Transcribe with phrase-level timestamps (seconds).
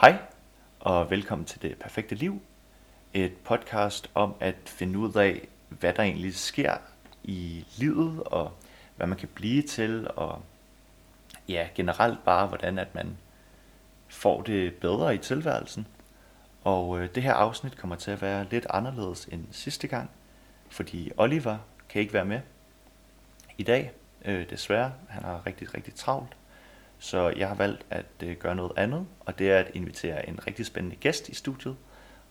[0.00, 0.18] Hej,
[0.80, 2.42] og velkommen til Det Perfekte Liv.
[3.14, 6.76] Et podcast om at finde ud af, hvad der egentlig sker
[7.24, 8.52] i livet, og
[8.96, 10.42] hvad man kan blive til, og
[11.48, 13.16] ja, generelt bare, hvordan at man
[14.08, 15.86] får det bedre i tilværelsen.
[16.64, 20.10] Og øh, det her afsnit kommer til at være lidt anderledes end sidste gang,
[20.68, 21.58] fordi Oliver
[21.88, 22.40] kan ikke være med
[23.56, 23.92] i dag,
[24.24, 24.92] øh, desværre.
[25.08, 26.36] Han har rigtig, rigtig travlt.
[26.98, 30.46] Så jeg har valgt at øh, gøre noget andet, og det er at invitere en
[30.46, 31.76] rigtig spændende gæst i studiet.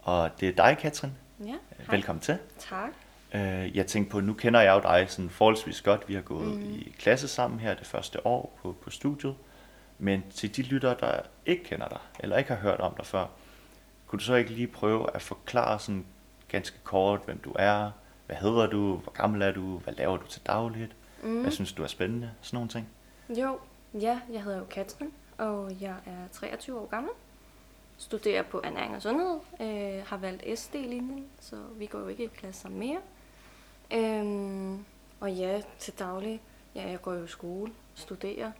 [0.01, 1.11] Og det er dig, Katrin.
[1.39, 1.57] Ja, hej.
[1.89, 2.37] Velkommen til.
[2.59, 2.89] Tak.
[3.33, 6.09] Øh, jeg tænkte på, nu kender jeg jo dig sådan forholdsvis godt.
[6.09, 6.61] Vi har gået mm.
[6.61, 9.35] i klasse sammen her det første år på, på studiet.
[9.99, 13.25] Men til de lyttere, der ikke kender dig, eller ikke har hørt om dig før,
[14.07, 16.05] kunne du så ikke lige prøve at forklare sådan
[16.47, 17.91] ganske kort, hvem du er,
[18.25, 21.41] hvad hedder du, hvor gammel er du, hvad laver du til dagligt, mm.
[21.41, 22.87] hvad synes du er spændende, sådan nogle ting.
[23.29, 23.59] Jo,
[24.01, 27.11] ja, jeg hedder jo Katrin, og jeg er 23 år gammel.
[27.97, 29.39] Studerer på ernæring og sundhed.
[29.61, 32.99] Øh, har valgt SD-linjen, så vi går jo ikke i klasse sammen mere.
[33.93, 34.85] Øhm,
[35.19, 36.41] og ja, til daglig,
[36.75, 38.51] ja, jeg går jo i skole, studerer.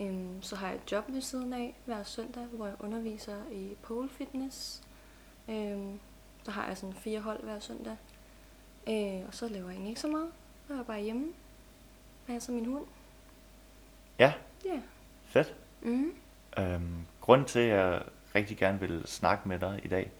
[0.00, 3.76] Øhm, så har jeg et job ved siden af hver søndag, hvor jeg underviser i
[3.82, 4.82] pole fitness.
[5.48, 6.00] Øhm,
[6.44, 7.96] så har jeg sådan fire hold hver søndag.
[8.88, 10.30] Øh, og så laver jeg egentlig ikke så meget.
[10.66, 11.32] Så er jeg bare hjemme.
[12.26, 12.84] Passer min hund.
[14.18, 14.32] Ja,
[14.64, 14.80] Ja.
[15.26, 15.54] fedt.
[15.82, 16.12] Mm.
[16.58, 18.02] Øhm, grunden til, at jeg
[18.34, 20.10] rigtig gerne ville snakke med dig i dag,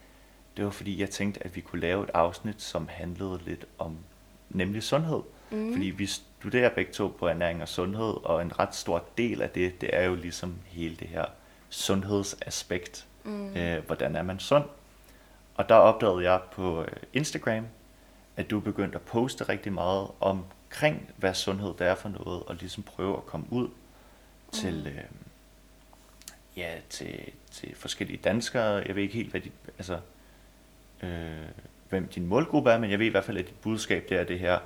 [0.56, 3.96] det var fordi, jeg tænkte, at vi kunne lave et afsnit, som handlede lidt om
[4.50, 5.22] nemlig sundhed.
[5.50, 5.72] Mm.
[5.72, 9.50] Fordi vi studerer begge to på ernæring og sundhed, og en ret stor del af
[9.50, 11.24] det, det er jo ligesom hele det her
[11.68, 13.06] sundhedsaspekt.
[13.24, 13.56] Mm.
[13.56, 14.64] Øh, hvordan er man sund?
[15.54, 17.66] Og der opdagede jeg på øh, Instagram,
[18.36, 22.54] at du begyndte at poste rigtig meget omkring, hvad sundhed det er for noget, og
[22.54, 23.68] ligesom prøve at komme ud
[24.54, 25.04] til, øh,
[26.56, 28.82] ja, til, til forskellige danskere.
[28.86, 29.98] Jeg ved ikke helt, hvad de, altså,
[31.02, 31.48] øh,
[31.88, 34.24] hvem din målgruppe er, men jeg ved i hvert fald, at dit budskab det er
[34.24, 34.58] det her,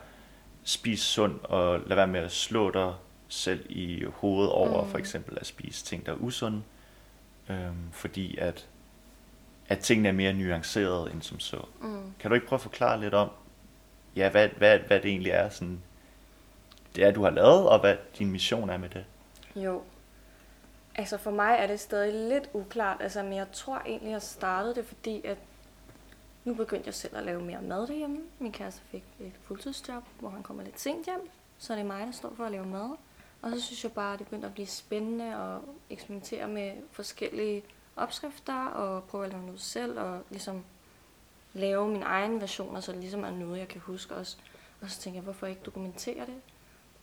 [0.64, 2.94] spis sund og lad være med at slå dig
[3.28, 4.90] selv i hovedet over mm.
[4.90, 6.62] for eksempel at spise ting, der er usunde.
[7.50, 8.66] Øhm, fordi at,
[9.68, 11.64] at tingene er mere nuancerede end som så.
[11.80, 12.12] Mm.
[12.18, 13.30] Kan du ikke prøve at forklare lidt om,
[14.16, 15.80] ja, hvad, hvad, hvad det egentlig er, sådan,
[16.96, 19.04] det er, du har lavet, og hvad din mission er med det?
[19.64, 19.82] Jo.
[20.94, 24.74] Altså for mig er det stadig lidt uklart, altså, men jeg tror egentlig, jeg startede
[24.74, 25.38] det, fordi at
[26.44, 28.20] nu begyndte jeg selv at lave mere mad derhjemme.
[28.38, 32.06] Min kæreste fik et fuldtidsjob, hvor han kommer lidt sent hjem, så det er mig,
[32.06, 32.90] der står for at lave mad.
[33.42, 37.62] Og så synes jeg bare, at det begyndte at blive spændende at eksperimentere med forskellige
[37.96, 40.64] opskrifter og prøve at lave noget selv og ligesom
[41.52, 44.36] lave min egen version, og så det ligesom er noget, jeg kan huske også.
[44.80, 46.34] Og så tænkte jeg, hvorfor ikke dokumentere det?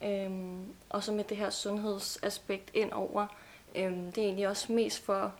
[0.02, 3.26] Øhm, og så med det her sundhedsaspekt ind over.
[3.74, 5.34] Øhm, det er egentlig også mest for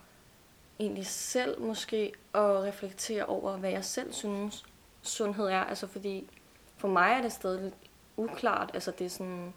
[0.78, 4.64] egentlig selv måske at reflektere over, hvad jeg selv synes
[5.02, 5.60] sundhed er.
[5.60, 6.28] Altså fordi
[6.76, 7.72] for mig er det stadig
[8.16, 8.70] uklart.
[8.74, 9.54] Altså det er sådan,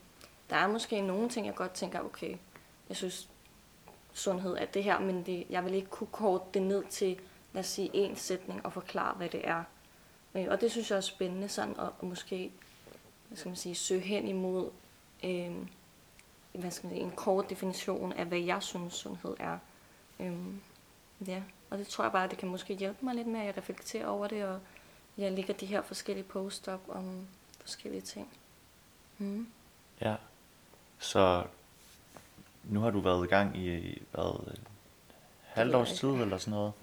[0.49, 2.35] der er måske nogle ting, jeg godt tænker, okay,
[2.89, 3.29] jeg synes
[4.13, 7.19] sundhed er det her, men det, jeg vil ikke kunne korte det ned til,
[7.53, 9.63] lad os sige, en sætning og forklare, hvad det er.
[10.35, 12.51] Øh, og det synes jeg er spændende, sådan at måske
[13.29, 14.69] hvad skal man sige, søge hen imod
[15.23, 15.55] øh,
[16.53, 19.57] hvad skal man sige, en kort definition af, hvad jeg synes sundhed er.
[20.19, 20.61] Øhm,
[21.27, 23.57] ja, og det tror jeg bare, det kan måske hjælpe mig lidt med, at jeg
[23.57, 24.59] reflekterer over det, og
[25.17, 27.27] jeg lægger de her forskellige post op om
[27.61, 28.29] forskellige ting.
[29.17, 29.47] Mm.
[30.01, 30.15] Ja.
[30.99, 31.43] Så
[32.63, 34.53] nu har du været i gang i, hvad,
[35.43, 36.73] halvt års tid eller sådan noget?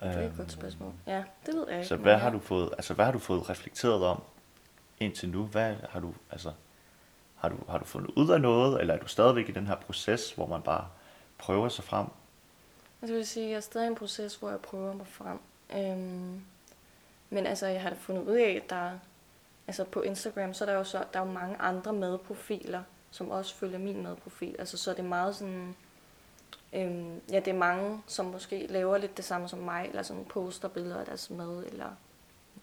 [0.00, 0.92] Det er et godt spørgsmål.
[1.06, 1.88] Ja, det ved jeg ikke.
[1.88, 4.22] Så hvad har du fået, altså hvad har du fået reflekteret om
[5.00, 5.44] indtil nu?
[5.44, 6.52] Hvad har du, altså,
[7.38, 9.76] har du, har du fundet ud af noget, eller er du stadigvæk i den her
[9.76, 10.86] proces, hvor man bare
[11.38, 12.06] prøver sig frem?
[13.02, 15.06] Altså, Jeg vil sige, at jeg er stadig i en proces, hvor jeg prøver mig
[15.06, 15.38] frem.
[15.76, 16.40] Øhm,
[17.30, 18.90] men altså, jeg har da fundet ud af, at der,
[19.66, 23.30] altså på Instagram, så er der jo så, der er jo mange andre madprofiler, som
[23.30, 24.56] også følger min madprofil.
[24.58, 25.76] Altså, så er det meget sådan,
[26.72, 30.24] øhm, ja, det er mange, som måske laver lidt det samme som mig, eller sådan
[30.24, 31.88] poster billeder af deres mad, eller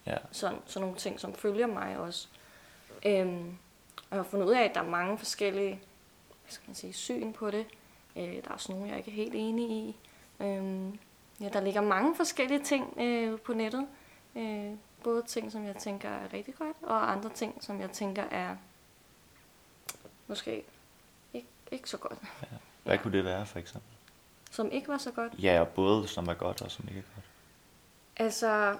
[0.06, 0.16] Ja.
[0.32, 2.28] sådan, sådan nogle ting, som følger mig også.
[3.06, 3.58] Øhm,
[3.96, 5.80] og jeg har fundet ud af, at der er mange forskellige
[6.44, 7.66] hvad skal man sige, syn på det.
[8.16, 9.96] Øh, der er også nogle, jeg ikke er helt enig i.
[10.40, 10.98] Øhm,
[11.40, 13.86] ja, der ligger mange forskellige ting øh, på nettet.
[14.36, 14.70] Øh,
[15.04, 18.56] både ting, som jeg tænker er rigtig godt, og andre ting, som jeg tænker er
[20.26, 20.64] måske
[21.34, 22.18] ikke, ikke så godt.
[22.84, 23.02] Hvad Ja.
[23.02, 23.90] kunne det være for eksempel?
[24.50, 25.32] Som ikke var så godt.
[25.38, 27.26] Ja, og både som er godt og som ikke er godt.
[28.16, 28.76] Altså,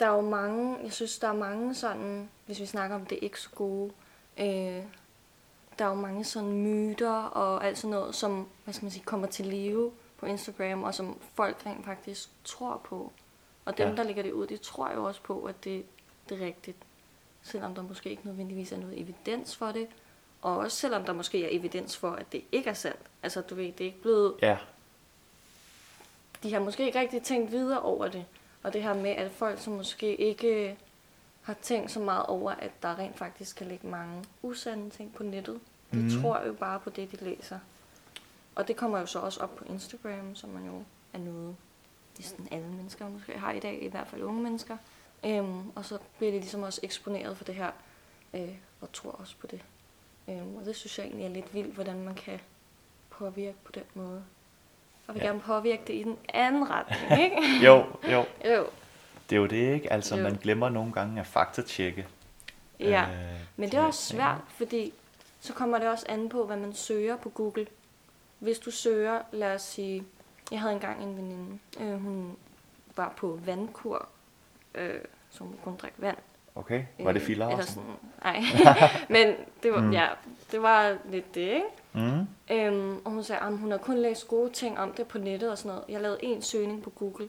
[0.00, 3.18] der er jo mange, jeg synes, der er mange sådan, hvis vi snakker om det
[3.22, 3.92] ikke så gode,
[4.38, 4.82] øh,
[5.78, 9.04] der er jo mange sådan myter og alt sådan noget, som, hvad skal man sige,
[9.04, 13.12] kommer til live på Instagram, og som folk rent faktisk tror på.
[13.64, 13.94] Og dem, Ja.
[13.96, 15.84] der lægger det ud, de tror jo også på, at det,
[16.28, 16.76] det er rigtigt.
[17.42, 19.86] Selvom der måske ikke nødvendigvis er noget evidens for det.
[20.42, 23.00] Og også selvom der måske er evidens for, at det ikke er sandt.
[23.22, 24.34] Altså, du ved, det er ikke blevet...
[24.42, 24.58] Ja,
[26.42, 28.24] De har måske ikke rigtig tænkt videre over det.
[28.62, 30.78] Og det her med, at folk, som måske ikke
[31.42, 35.22] har tænkt så meget over, at der rent faktisk kan ligge mange usande ting på
[35.22, 35.60] nettet.
[35.92, 36.10] De mm.
[36.22, 37.58] tror jo bare på det, de læser.
[38.54, 41.56] Og det kommer jo så også op på Instagram, som man jo er noget,
[42.18, 44.76] næsten alle mennesker måske har i dag, i hvert fald unge mennesker.
[45.24, 47.70] Øhm, og så bliver de ligesom også eksponeret for det her,
[48.34, 49.60] øh, og tror også på det.
[50.28, 52.40] Øhm, og det synes jeg egentlig er lidt vildt, hvordan man kan
[53.10, 54.24] påvirke på den måde.
[55.06, 55.24] Og vi Ja.
[55.24, 55.30] ja.
[55.30, 57.36] gerne påvirke det i den anden retning, ikke?
[57.66, 58.24] jo, jo.
[58.54, 58.66] jo.
[59.32, 59.92] Det er jo det, ikke?
[59.92, 60.22] Altså, Jo.
[60.22, 62.06] man glemmer nogle gange at faktatjekke.
[62.80, 63.02] Ja.
[63.02, 64.92] øh, Men de det er også svært, fordi
[65.40, 67.66] så kommer det også an på, hvad man søger på Google.
[68.38, 70.04] Hvis du søger, lad os sige,
[70.50, 72.36] jeg havde engang en veninde, øh, hun
[72.96, 74.08] var på vandkur,
[74.74, 74.94] øh,
[75.30, 76.16] som hun kun drak vand.
[76.54, 77.72] Okay, var det Øh, filer også?
[77.72, 77.90] sådan,
[78.24, 78.42] nej.
[79.24, 79.92] Men det var, Mm.
[79.92, 80.08] ja,
[80.52, 81.66] det var lidt det, ikke?
[81.92, 82.26] Mm.
[82.50, 85.50] Øhm, og hun sagde, at hun havde kun læst gode ting om det på nettet
[85.50, 85.84] og sådan noget.
[85.88, 87.28] Jeg lavede en søgning på Google,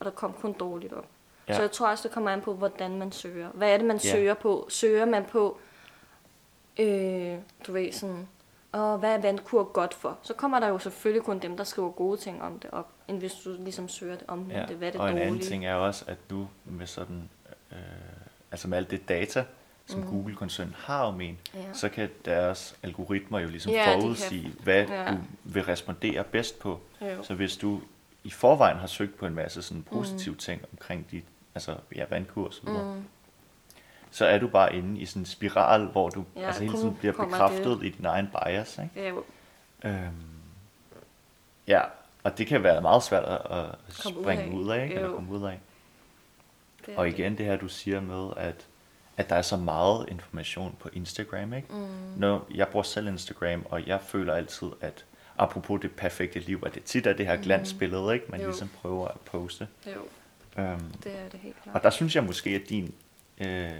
[0.00, 1.06] og der kom kun dårligt op.
[1.48, 1.54] Ja.
[1.54, 3.48] Så jeg tror også, det kommer an på, hvordan man søger.
[3.54, 4.10] Hvad er det, man Ja.
[4.10, 4.66] søger på?
[4.70, 5.58] Søger man på,
[6.78, 8.28] øh, du ved sådan,
[8.72, 10.18] og hvad er vandkur godt for?
[10.22, 13.18] Så kommer der jo selvfølgelig kun dem, der skriver gode ting om det op, end
[13.18, 14.66] hvis du ligesom søger det om Ja.
[14.68, 15.26] det, hvad er det og en dårlige.
[15.26, 17.28] anden ting er også, at nu med sådan,
[17.72, 17.78] øh,
[18.50, 19.44] altså med alt det data,
[19.86, 20.08] som Mhm.
[20.10, 21.60] Google-koncernen har om en, Ja.
[21.72, 25.10] så kan deres algoritmer jo ligesom Ja, forudsige, hvad Ja.
[25.10, 26.80] du vil respondere bedst på.
[27.00, 27.22] Jo.
[27.22, 27.80] Så hvis du
[28.24, 29.98] i forvejen har søgt på en masse sådan Mhm.
[29.98, 31.24] positive ting omkring dit,
[31.56, 33.04] altså ja, vandkur og så videre, Mm,
[34.10, 36.94] så er du bare inde i sådan en spiral, hvor du Ja, altså hele tiden
[36.94, 38.78] bliver bekræftet i din egen bias.
[38.82, 38.90] Ikke?
[39.02, 39.24] ja, jo.
[39.84, 40.12] Øhm,
[41.66, 41.80] ja,
[42.24, 43.66] og det kan være meget svært at, at
[44.02, 44.50] Komme ud springe af.
[44.52, 44.94] ud af, ikke?
[44.94, 45.14] eller Jo.
[45.14, 45.60] komme ud af.
[46.86, 47.12] Det Og det.
[47.18, 48.66] igen det her, du siger med, at,
[49.16, 51.52] at der er så meget information på Instagram.
[51.52, 51.68] Ikke?
[51.70, 51.86] Mm,
[52.16, 55.04] Når jeg bruger selv Instagram, og jeg føler altid, at
[55.38, 58.26] apropos det perfekte liv, at det tit er det her glansbillede, ikke?
[58.28, 58.46] man Jo.
[58.46, 59.68] ligesom prøver at poste.
[59.86, 60.00] jo,
[60.58, 61.76] Øhm, det er det helt klart.
[61.76, 62.94] og der synes jeg måske, at din
[63.38, 63.70] øh,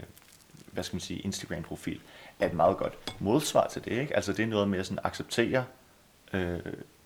[0.73, 2.00] hvad skal man sige, Instagram-profil
[2.40, 3.90] er et meget godt modsvar til det.
[3.93, 4.17] Ikke?
[4.17, 5.64] Altså det er noget med at sådan acceptere
[6.32, 6.58] øh,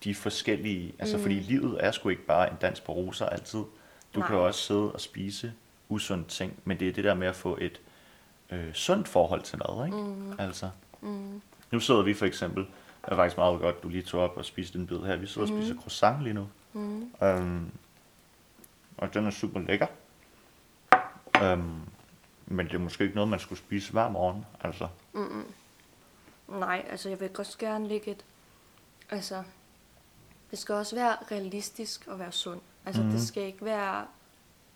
[0.04, 1.22] de forskellige, altså Mm.
[1.22, 3.58] fordi livet er sgu ikke bare en dans på roser altid.
[4.14, 4.26] Du Nej.
[4.28, 5.52] kan jo også sidde og spise
[5.88, 7.80] usunde ting, men det er det der med at få et
[8.50, 9.86] øh, sundt forhold til mad.
[9.86, 9.96] Ikke?
[9.96, 10.70] Mm, Altså,
[11.00, 11.40] mm,
[11.70, 12.62] nu sidder vi for eksempel,
[13.04, 15.16] det er faktisk meget godt, du lige tog op og spiste en bid her.
[15.16, 15.62] Vi sidder og Mhm.
[15.62, 16.48] spiser croissant lige nu.
[16.72, 17.70] mm, Øhm,
[19.00, 19.86] og den er super lækker.
[21.42, 21.80] Øhm,
[22.46, 24.46] men det er måske ikke noget, man skulle spise hver morgen.
[24.60, 25.52] Altså, mm, mm.
[26.58, 28.24] Nej, altså jeg vil også gerne lægge et...
[29.10, 29.42] Altså,
[30.50, 32.60] det skal også være realistisk og være sund.
[32.86, 33.10] Altså, Mhm.
[33.10, 34.06] det skal ikke være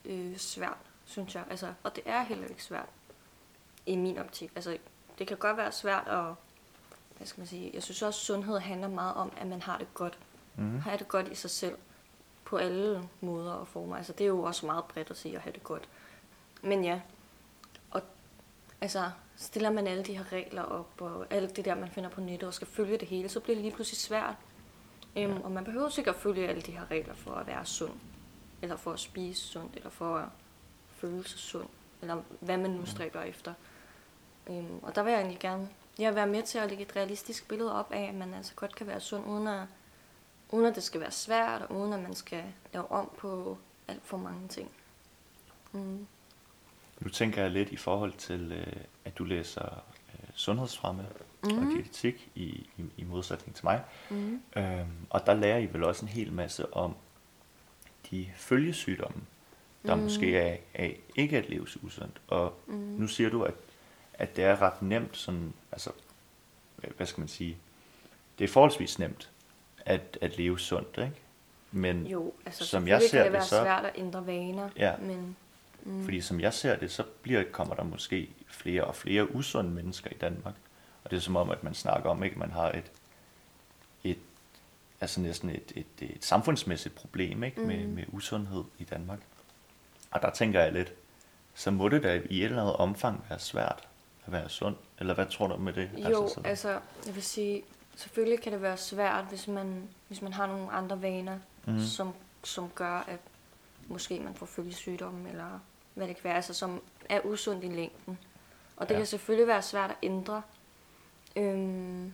[0.04, 1.44] øh, svært, synes jeg.
[1.50, 2.88] Altså, og det er heller ikke svært
[3.86, 4.52] i min optik.
[4.56, 4.78] Altså,
[5.18, 6.24] det kan godt være svært at...
[7.16, 7.70] Hvad skal man sige?
[7.74, 10.18] Jeg synes også, sundhed handler meget om, at man har det godt.
[10.56, 11.74] mm, Have det godt i sig selv.
[12.54, 13.96] På alle måder og former.
[13.96, 15.88] Altså, det er jo også meget bredt at sige at have det godt.
[16.62, 17.00] Men ja,
[17.90, 18.02] og
[18.80, 22.20] altså, stiller man alle de her regler op, og alt det der, man finder på
[22.20, 24.34] nettet, og skal følge det hele, så bliver det lige pludselig svært.
[25.16, 25.38] Øhm, Ja.
[25.44, 27.92] Og man behøver sikkert at følge alle de her regler for at være sund.
[28.62, 30.28] Eller for at spise sundt, eller for at
[30.96, 31.68] føle sig sund.
[32.00, 33.54] Eller hvad man nu stræber efter.
[34.46, 35.68] Øhm, og der vil jeg egentlig gerne
[35.98, 38.52] jeg vil være med til at lægge et realistisk billede op af, at man altså
[38.54, 39.66] godt kan være sund, uden at,
[40.50, 43.58] uden at det skal være svært, og uden at man skal lave om på
[43.88, 44.70] alt for mange ting.
[45.72, 46.06] Mm.
[47.00, 49.64] nu tænker jeg lidt i forhold til, øh, at du læser
[50.14, 51.06] øh, sundhedsfremme
[51.42, 51.48] mm.
[51.58, 51.70] og Mhm.
[51.74, 52.42] dietetik i,
[52.78, 53.84] i, i modsætning til mig.
[54.10, 54.42] Mm.
[54.56, 56.94] Øhm, og der lærer I vel også en hel masse om
[58.10, 59.22] de følgesygdomme,
[59.86, 60.02] der mm.
[60.02, 62.20] Måske er af ikke at leve usundt.
[62.28, 62.74] Og Mm.
[62.74, 63.54] nu siger du, at,
[64.14, 65.90] at det er ret nemt, sådan, altså,
[66.96, 67.58] hvad skal man sige,
[68.38, 69.30] det er forholdsvis nemt
[69.86, 71.12] at, at leve sundt, ikke?
[71.72, 74.68] Men Jo, altså Som jeg ser kan det, det være så- svært at ændre vaner,
[74.76, 74.96] Ja.
[74.96, 75.36] men
[75.82, 79.70] mm, Fordi som jeg ser det, så bliver, kommer der måske flere og flere usunde
[79.70, 80.54] mennesker i Danmark.
[81.04, 82.34] Og det er som om, at man snakker om, ikke?
[82.34, 82.90] at man har et,
[84.04, 84.18] et
[85.00, 87.60] altså næsten et, et, et samfundsmæssigt problem ikke?
[87.60, 87.94] Med, Mhm.
[87.94, 89.18] med usundhed i Danmark.
[90.10, 90.92] Og der tænker jeg lidt,
[91.54, 93.88] så må det da i et eller andet omfang være svært
[94.26, 94.76] at være sund.
[94.98, 95.90] Eller hvad tror du med det?
[96.10, 96.68] jo, sådan- altså,
[97.06, 97.62] jeg vil sige,
[97.96, 101.80] selvfølgelig kan det være svært, hvis man, hvis man har nogle andre vaner, mm.
[101.80, 103.20] som, som gør, at
[103.88, 105.60] måske man får følgesygdomme, eller
[105.94, 108.18] hvad det kan være, altså som er usundt i længden.
[108.76, 108.98] Og det ja.
[108.98, 110.42] kan selvfølgelig være svært at ændre.
[111.36, 112.12] Øhm,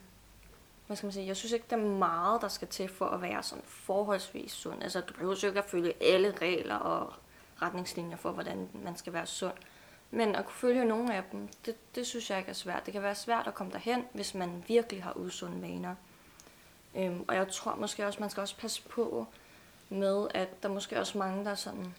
[0.86, 3.22] hvad skal man sige, jeg synes ikke, der er meget, der skal til for at
[3.22, 4.82] være sådan forholdsvis sund.
[4.82, 7.12] Altså, du behøver jo ikke at følge alle regler og
[7.62, 9.54] retningslinjer for, hvordan man skal være sund.
[10.10, 12.86] Men at kunne følge nogle af dem, det, det synes jeg ikke er svært.
[12.86, 15.94] Det kan være svært at komme derhen, hvis man virkelig har usunde vaner.
[16.96, 19.26] Øhm, og jeg tror måske også, man skal også passe på
[19.88, 21.94] med, at der måske også mange, der er sådan,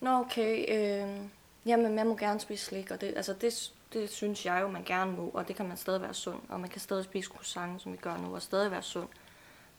[0.00, 1.20] Nå okay, øh,
[1.66, 4.84] jamen man må gerne spise slik, og det, altså det, det synes jeg jo, man
[4.84, 7.82] gerne må, og det kan man stadig være sund, og man kan stadig spise croissant,
[7.82, 9.08] som vi gør nu, og stadig være sund.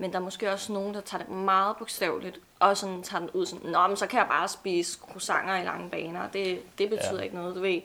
[0.01, 3.29] Men der er måske også nogen, der tager det meget bogstaveligt, og sådan tager den
[3.29, 6.29] ud sådan, Nå, men så kan jeg bare spise croissanter i lange baner.
[6.29, 7.21] Det, det betyder ja.
[7.21, 7.81] ikke noget, du ved.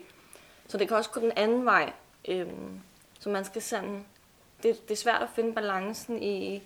[0.67, 1.93] Så det kan også gå den anden vej.
[2.27, 2.79] Øhm,
[3.19, 4.05] så man skal sådan,
[4.63, 6.63] det, det er svært at finde balancen i,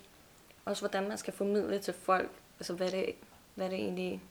[0.65, 3.15] også hvordan man skal formidle til folk, altså hvad det,
[3.55, 4.21] hvad det egentlig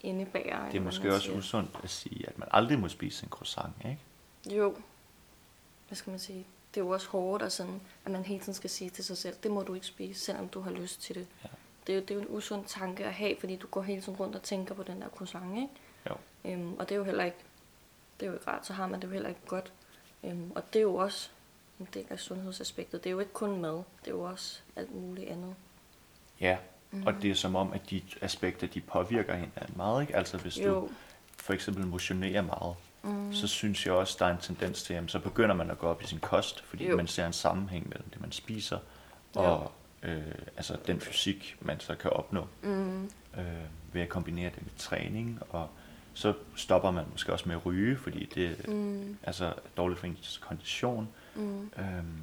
[0.00, 0.70] indebærer.
[0.70, 1.38] Det er måske også siger.
[1.38, 4.58] usundt at sige, at man aldrig må spise en croissant, ikke?
[4.58, 4.76] Jo.
[5.88, 6.46] Hvad skal man sige?
[6.76, 9.16] Det er jo også hårdt, at, sådan, at man hele tiden skal sige til sig
[9.16, 11.26] selv, det må du ikke spise, selvom du har lyst til det.
[11.44, 11.48] Ja.
[11.86, 14.02] Det, er jo, det er jo en usund tanke at have, fordi du går hele
[14.02, 15.68] tiden rundt og tænker på den der croissant, ikke?
[16.10, 16.14] Jo.
[16.44, 17.36] Øhm, og det er jo heller ikke,
[18.20, 19.72] det er jo ikke rart, så har man det jo heller ikke godt.
[20.24, 21.28] Øhm, og det er jo også
[21.80, 23.04] en del af sundhedsaspektet.
[23.04, 25.54] Det er jo ikke kun mad, det er jo også alt muligt andet.
[26.40, 26.58] Ja,
[26.90, 27.06] Mm.
[27.06, 30.02] Og det er som om, at de aspekter, de påvirker hinanden meget.
[30.02, 30.16] Ikke?
[30.16, 30.74] Altså hvis jo.
[30.74, 30.90] du
[31.36, 32.74] for eksempel motionerer meget,
[33.06, 33.32] mm.
[33.32, 35.86] så synes jeg også, der er en tendens til, at så begynder man at gå
[35.86, 36.96] op i sin kost, fordi jo.
[36.96, 38.78] man ser en sammenhæng mellem det, man spiser,
[39.34, 39.72] og
[40.02, 40.22] øh,
[40.56, 43.04] altså den fysik, man så kan opnå mm.
[43.04, 43.44] øh,
[43.92, 45.68] ved at kombinere det med træning, og
[46.14, 49.18] så stopper man måske også med at ryge, fordi det mm.
[49.22, 51.70] altså dårligt for ens kondition, mm.
[51.78, 52.22] øhm,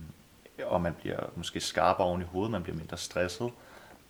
[0.63, 3.51] og man bliver måske skarpere oven i hovedet, man bliver mindre stresset,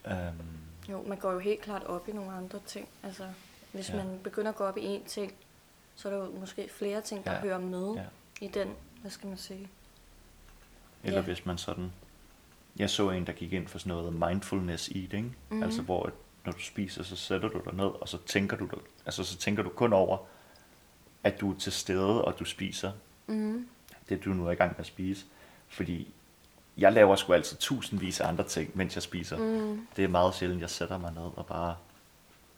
[0.05, 2.87] Um, jo, man går jo helt klart op i nogle andre ting.
[3.03, 3.23] Altså,
[3.71, 3.95] hvis ja.
[3.95, 5.33] man begynder at gå op i én ting,
[5.95, 7.39] så er der jo måske flere ting, der ja.
[7.39, 8.03] hører med ja.
[8.41, 9.69] i den, hvad skal man sige.
[11.03, 11.25] Eller ja.
[11.25, 11.91] hvis man sådan...
[12.77, 15.63] Jeg så en, der gik ind for sådan noget mindfulness eating, mm-hmm.
[15.63, 16.11] altså hvor
[16.45, 18.69] når du spiser, så sætter du dig ned, og så tænker du,
[19.05, 20.17] altså så tænker du kun over,
[21.23, 22.91] at du er til stede, og du spiser
[23.27, 23.67] mm-hmm.
[24.09, 25.25] det, du nu er i gang med at spise.
[25.67, 26.13] Fordi
[26.77, 29.37] jeg laver sgu altid tusindvis af andre ting, mens jeg spiser.
[29.37, 29.87] Mm.
[29.95, 31.75] Det er meget sjældent, jeg sætter mig ned og bare...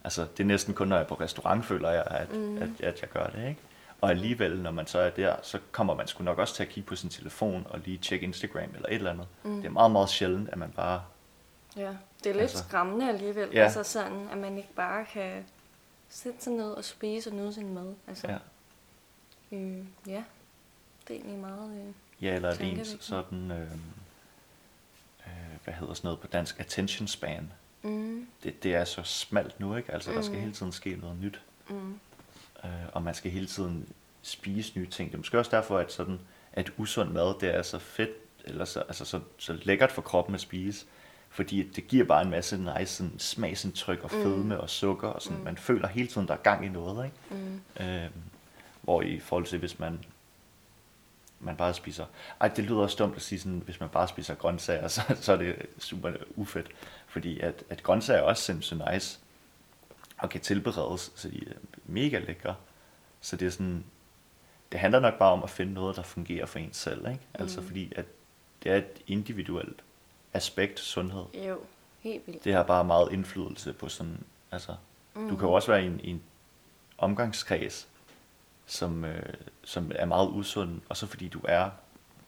[0.06, 2.56] Altså, det er næsten kun, når jeg er på restaurant, føler jeg, at, mm.
[2.56, 3.60] at, at jeg gør det, ikke?
[4.00, 6.68] Og alligevel, når man så er der, så kommer man sgu nok også til at
[6.68, 9.26] kigge på sin telefon og lige tjekke Instagram eller et eller andet.
[9.42, 9.56] Mm.
[9.56, 11.02] Det er meget, meget sjældent, at man bare...
[11.76, 13.48] Ja, det er lidt altså, skræmmende alligevel.
[13.52, 13.64] Ja.
[13.64, 15.44] Altså sådan, at man ikke bare kan
[16.08, 17.94] sætte sig ned og spise og nyde sin mad.
[18.08, 18.38] Altså, ja.
[19.56, 20.22] Øh, ja,
[21.08, 21.70] det er egentlig meget...
[21.70, 23.50] Øh, ja, eller at ens sådan...
[23.50, 23.68] Øh,
[25.64, 27.52] hvad hedder sådan noget på dansk, attention span.
[27.86, 28.26] Mm.
[28.44, 29.92] Det, det er så smalt nu, ikke?
[29.92, 30.16] Altså, mm.
[30.16, 30.40] der skal mm.
[30.40, 31.40] hele tiden ske noget nyt.
[31.70, 31.98] Mm.
[32.64, 33.88] Øh, og man skal hele tiden
[34.22, 35.10] spise nye ting.
[35.10, 36.18] Det er måske også derfor, at sådan,
[36.52, 38.10] at usund mad, det er så fedt,
[38.44, 40.86] eller så, altså så, så lækkert for kroppen at spise,
[41.28, 44.60] fordi det giver bare en masse nice sådan, smagsindtryk og fedme mm.
[44.60, 45.44] og sukker, og sådan, mm.
[45.44, 47.44] man føler hele tiden, der er gang i noget, ikke?
[47.44, 47.84] Mm.
[47.84, 48.10] Øh,
[48.82, 49.98] hvor i forhold til, hvis man
[51.40, 52.04] man bare spiser.
[52.40, 55.32] Ej, det lyder også dumt at sige sådan, hvis man bare spiser grøntsager, så, så
[55.32, 56.66] er det super ufedt.
[57.16, 59.18] Fordi at, at grøntsager er også sindssygt nice,
[60.18, 61.54] og kan tilberedes, så de er
[61.84, 62.54] mega lækre.
[63.20, 63.84] Så det er sådan,
[64.72, 67.20] det handler nok bare om at finde noget, der fungerer for ens selv, ikke?
[67.34, 67.66] Altså mm.
[67.66, 68.04] fordi, at
[68.62, 69.82] det er et individuelt
[70.32, 71.24] aspekt, sundhed.
[71.48, 71.58] Jo,
[72.00, 72.44] helt vildt.
[72.44, 74.74] Det har bare meget indflydelse på sådan, altså,
[75.14, 75.28] mm.
[75.28, 76.22] du kan jo også være i en, i en
[76.98, 77.88] omgangskreds,
[78.66, 81.70] som, øh, som er meget usund, og så fordi du er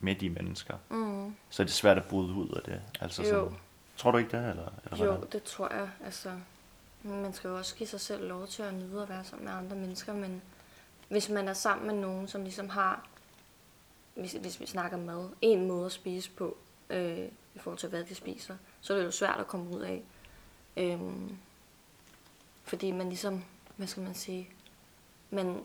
[0.00, 1.35] med de mennesker, mm.
[1.50, 2.80] så er det svært at bryde ud af det.
[3.00, 3.28] Altså jo.
[3.28, 3.59] Sådan,
[3.99, 4.50] tror du ikke det?
[4.50, 5.90] Eller, eller jo, det tror jeg.
[6.05, 6.33] Altså,
[7.02, 9.55] man skal jo også give sig selv lov til at nyde at være sammen med
[9.55, 10.43] andre mennesker, men
[11.09, 13.07] hvis man er sammen med nogen, som ligesom har,
[14.14, 16.57] hvis, hvis vi snakker mad, en måde at spise på,
[16.90, 19.81] øh, i forhold til hvad de spiser, så er det jo svært at komme ud
[19.81, 20.02] af.
[20.76, 21.00] Øh,
[22.64, 23.45] fordi man ligesom,
[23.76, 24.49] hvad skal man sige,
[25.31, 25.64] man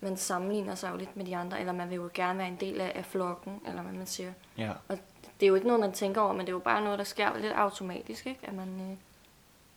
[0.00, 2.56] man sammenligner sig jo lidt med de andre, eller man vil jo gerne være en
[2.60, 4.32] del af, af flokken, eller hvad man siger.
[4.58, 4.72] Ja.
[4.88, 4.98] Og
[5.40, 7.04] det er jo ikke noget, man tænker over, men det er jo bare noget, der
[7.04, 8.40] sker lidt automatisk, ikke?
[8.42, 8.96] At man, øh,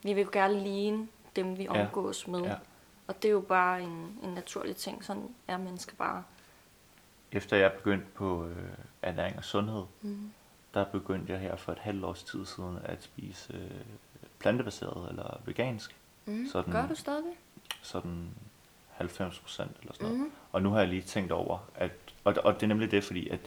[0.04, 2.32] vi vil jo gerne ligne dem, vi omgås ja.
[2.32, 2.42] med.
[2.42, 2.56] Ja.
[3.08, 6.24] Og det er jo bare en, en naturlig ting, sådan er mennesker bare.
[7.32, 8.56] Efter jeg begyndte på øh,
[9.02, 10.32] ernæring og sundhed, mm.
[10.74, 13.82] der begyndte jeg her for et halvt års tid siden at spise øh,
[14.40, 15.96] plantebaseret eller vegansk.
[16.26, 16.48] Mm.
[16.52, 17.34] Sådan, Gør du stadig?
[17.82, 18.30] Sådan
[18.90, 20.20] 90 procent eller sådan noget.
[20.20, 20.32] Mm.
[20.52, 21.92] Og nu har jeg lige tænkt over, at,
[22.24, 23.40] og, og det er nemlig det, fordi at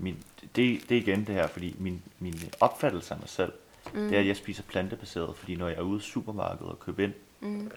[0.00, 0.16] min,
[0.56, 3.52] det, det er igen det her, fordi min, min opfattelse af mig selv,
[3.94, 4.08] mm.
[4.08, 7.04] det er, at jeg spiser plantebaseret, fordi når jeg er ude i supermarkedet og køber
[7.04, 7.70] ind, mm.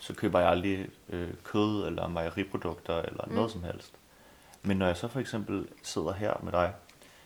[0.00, 3.34] så køber jeg aldrig øh, kød eller mejeriprodukter eller mm.
[3.34, 3.92] noget som helst.
[4.62, 6.72] Men når jeg så for eksempel sidder her med dig,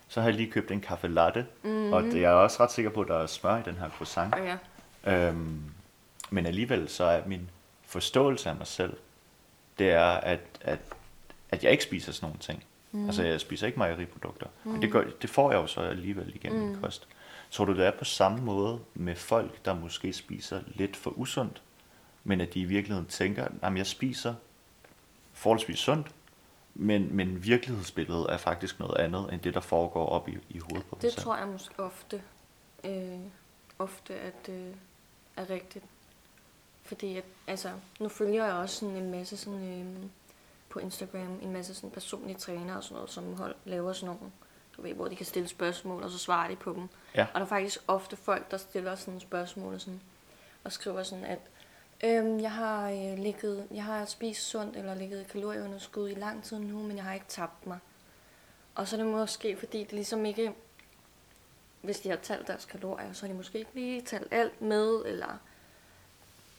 [0.08, 1.92] så har jeg lige købt en kaffe latte, mm-hmm.
[1.92, 3.90] og det, jeg er også ret sikker på, at der er smør i den her
[3.90, 4.34] croissant.
[4.34, 4.56] Og ja.
[5.28, 5.62] Øhm,
[6.30, 7.50] men alligevel så er min
[7.82, 8.96] forståelse af mig selv,
[9.78, 10.78] det er, at, at,
[11.50, 12.64] at jeg ikke spiser sådan nogle ting.
[12.96, 13.06] Mm.
[13.06, 14.46] Altså jeg spiser ikke mejeriprodukter.
[14.64, 14.72] Mm.
[14.72, 16.66] Men det, gør, det får jeg jo så alligevel igennem mm.
[16.66, 17.08] min kost.
[17.50, 21.62] Tror du, det er på samme måde med folk, der måske spiser lidt for usundt,
[22.24, 24.34] men at de i virkeligheden tænker, at jeg spiser
[25.32, 26.06] forholdsvis sundt,
[26.74, 30.86] men, men virkelighedsbilledet er faktisk noget andet, end det, der foregår op i, i hovedet
[30.86, 32.22] på Det tror jeg måske ofte,
[32.84, 33.18] øh,
[33.78, 34.74] ofte at øh,
[35.36, 35.84] er rigtigt.
[36.82, 40.08] Fordi at, altså, nu følger jeg også sådan en masse sådan, øh,
[40.76, 44.33] på Instagram, en masse sådan personlige træner og sådan noget, som hold, laver sådan nogle,
[44.76, 46.88] du ved, hvor de kan stille spørgsmål, og så svarer de på dem.
[47.14, 47.26] Ja.
[47.35, 50.00] Og der er faktisk ofte folk, der stiller sådan spørgsmål og, sådan,
[50.64, 51.38] og skriver sådan, at
[52.04, 56.45] øhm, jeg har øh, ligget, jeg har spist sundt eller ligget i kalorieunderskud i lang
[56.45, 57.78] tid nu, men jeg har ikke tabt mig.
[58.75, 60.52] Og så er det måske, fordi det ligesom ikke,
[61.80, 65.02] hvis de har talt deres kalorier, så har de måske ikke lige talt alt med,
[65.06, 65.38] eller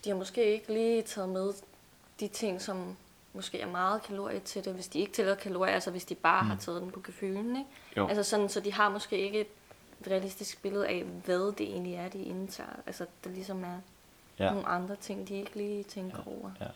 [0.03, 1.53] de har måske ikke lige taget med
[2.19, 2.97] de ting, som
[3.37, 6.43] måske er meget kalorier til det, hvis de ikke tæller kalorier, altså hvis de bare
[6.43, 6.49] mm.
[6.49, 7.69] har taget den på gefylen, ikke?
[7.97, 8.07] Jo.
[8.07, 9.47] Altså sådan, så de har måske ikke et
[10.07, 12.69] realistisk billede af, hvad det egentlig er, de indtager.
[12.85, 13.77] Altså, det ligesom er
[14.39, 14.51] ja.
[14.51, 16.31] nogle andre ting, de ikke lige tænker ja.
[16.31, 16.51] over.
[16.61, 16.67] Ja.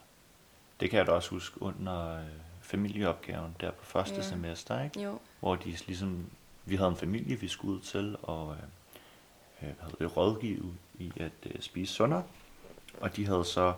[0.80, 2.26] Det kan jeg da også huske under øh,
[2.62, 4.22] familieopgaven der på første ja.
[4.22, 5.02] semester, ikke?
[5.02, 5.20] Jo.
[5.40, 6.26] Hvor de ligesom,
[6.66, 11.12] vi havde en familie, vi skulle ud til, og øh, øh, havde det rådgivet i
[11.16, 12.24] at øh, spise sundere.
[13.02, 13.74] Og de havde så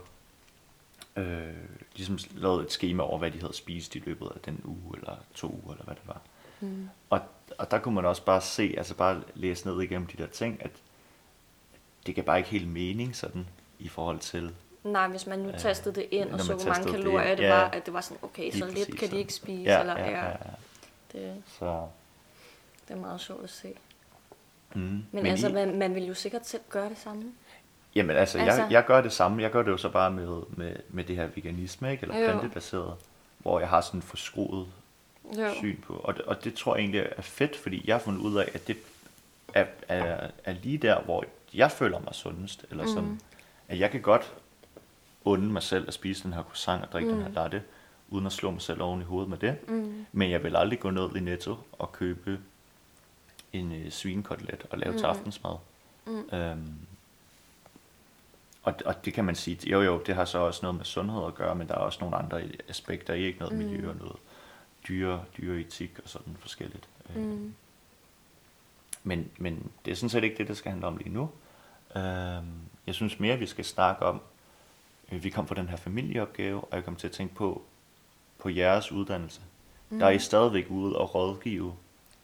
[1.15, 1.53] øh,
[1.95, 5.15] ligesom lavet et schema over, hvad de havde spist i løbet af den uge, eller
[5.33, 6.21] to uger, eller hvad det var.
[6.59, 6.89] Mm.
[7.09, 7.21] Og,
[7.57, 10.57] og der kunne man også bare se, altså bare læse ned igennem de der ting,
[10.63, 10.71] at
[12.05, 13.47] det gav bare ikke helt mening sådan,
[13.79, 14.55] i forhold til...
[14.83, 17.49] Nej, hvis man nu øh, tastede det ind, og så hvor mange kalorier det, det
[17.49, 20.09] var, at det var sådan, okay, så lidt kan de ikke spise, ja, eller ja,
[20.09, 20.35] ja, ja.
[21.11, 21.87] Det, så.
[22.87, 23.73] det er meget sjovt at se.
[24.73, 24.81] Mm.
[24.81, 27.31] Men, Men altså, I, man, man vil jo sikkert selv gøre det samme.
[27.95, 29.41] Jamen altså, altså, Jeg, jeg gør det samme.
[29.41, 32.03] Jeg gør det jo så bare med, med, med det her veganisme, ikke?
[32.03, 32.25] eller Jo.
[32.25, 32.93] plantebaseret,
[33.37, 34.67] hvor jeg har sådan en forskruet
[35.37, 35.53] Jo.
[35.55, 35.93] syn på.
[35.93, 38.49] Og det, og det tror jeg egentlig er fedt, fordi jeg har fundet ud af,
[38.53, 38.77] at det
[39.53, 42.65] er, er, er lige der, hvor jeg føler mig sundest.
[42.71, 43.19] Eller sådan, Mm.
[43.67, 44.33] at jeg kan godt
[45.25, 47.15] unde mig selv at spise den her croissant og drikke mm.
[47.15, 47.35] den her Mm.
[47.35, 47.61] latte,
[48.09, 49.69] uden at slå mig selv oven i hovedet med det.
[49.69, 50.05] Mm.
[50.11, 52.39] Men jeg vil aldrig gå ned i Netto og købe
[53.53, 54.97] en øh, svinekotelet og lave mm.
[54.97, 55.55] til aftensmad.
[56.07, 56.35] Mm.
[56.35, 56.73] Øhm,
[58.63, 61.25] og, og det kan man sige, jo jo, det har så også noget med sundhed
[61.27, 63.63] at gøre, men der er også nogle andre aspekter ikke noget Mm.
[63.65, 64.15] miljø og noget
[64.87, 66.89] dyre, dyreetik og sådan forskelligt.
[67.09, 67.53] Øh, Mm.
[69.03, 71.29] Men, men det er sådan set ikke det, det skal handle om lige nu.
[71.95, 72.45] Øhm,
[72.87, 74.21] jeg synes mere, vi skal snakke om,
[75.11, 77.61] øh, vi kom fra den her familieopgave, og jeg kom til at tænke på,
[78.39, 79.41] på jeres uddannelse.
[79.89, 79.99] Mm.
[79.99, 81.73] Der er I stadigvæk ude og rådgive.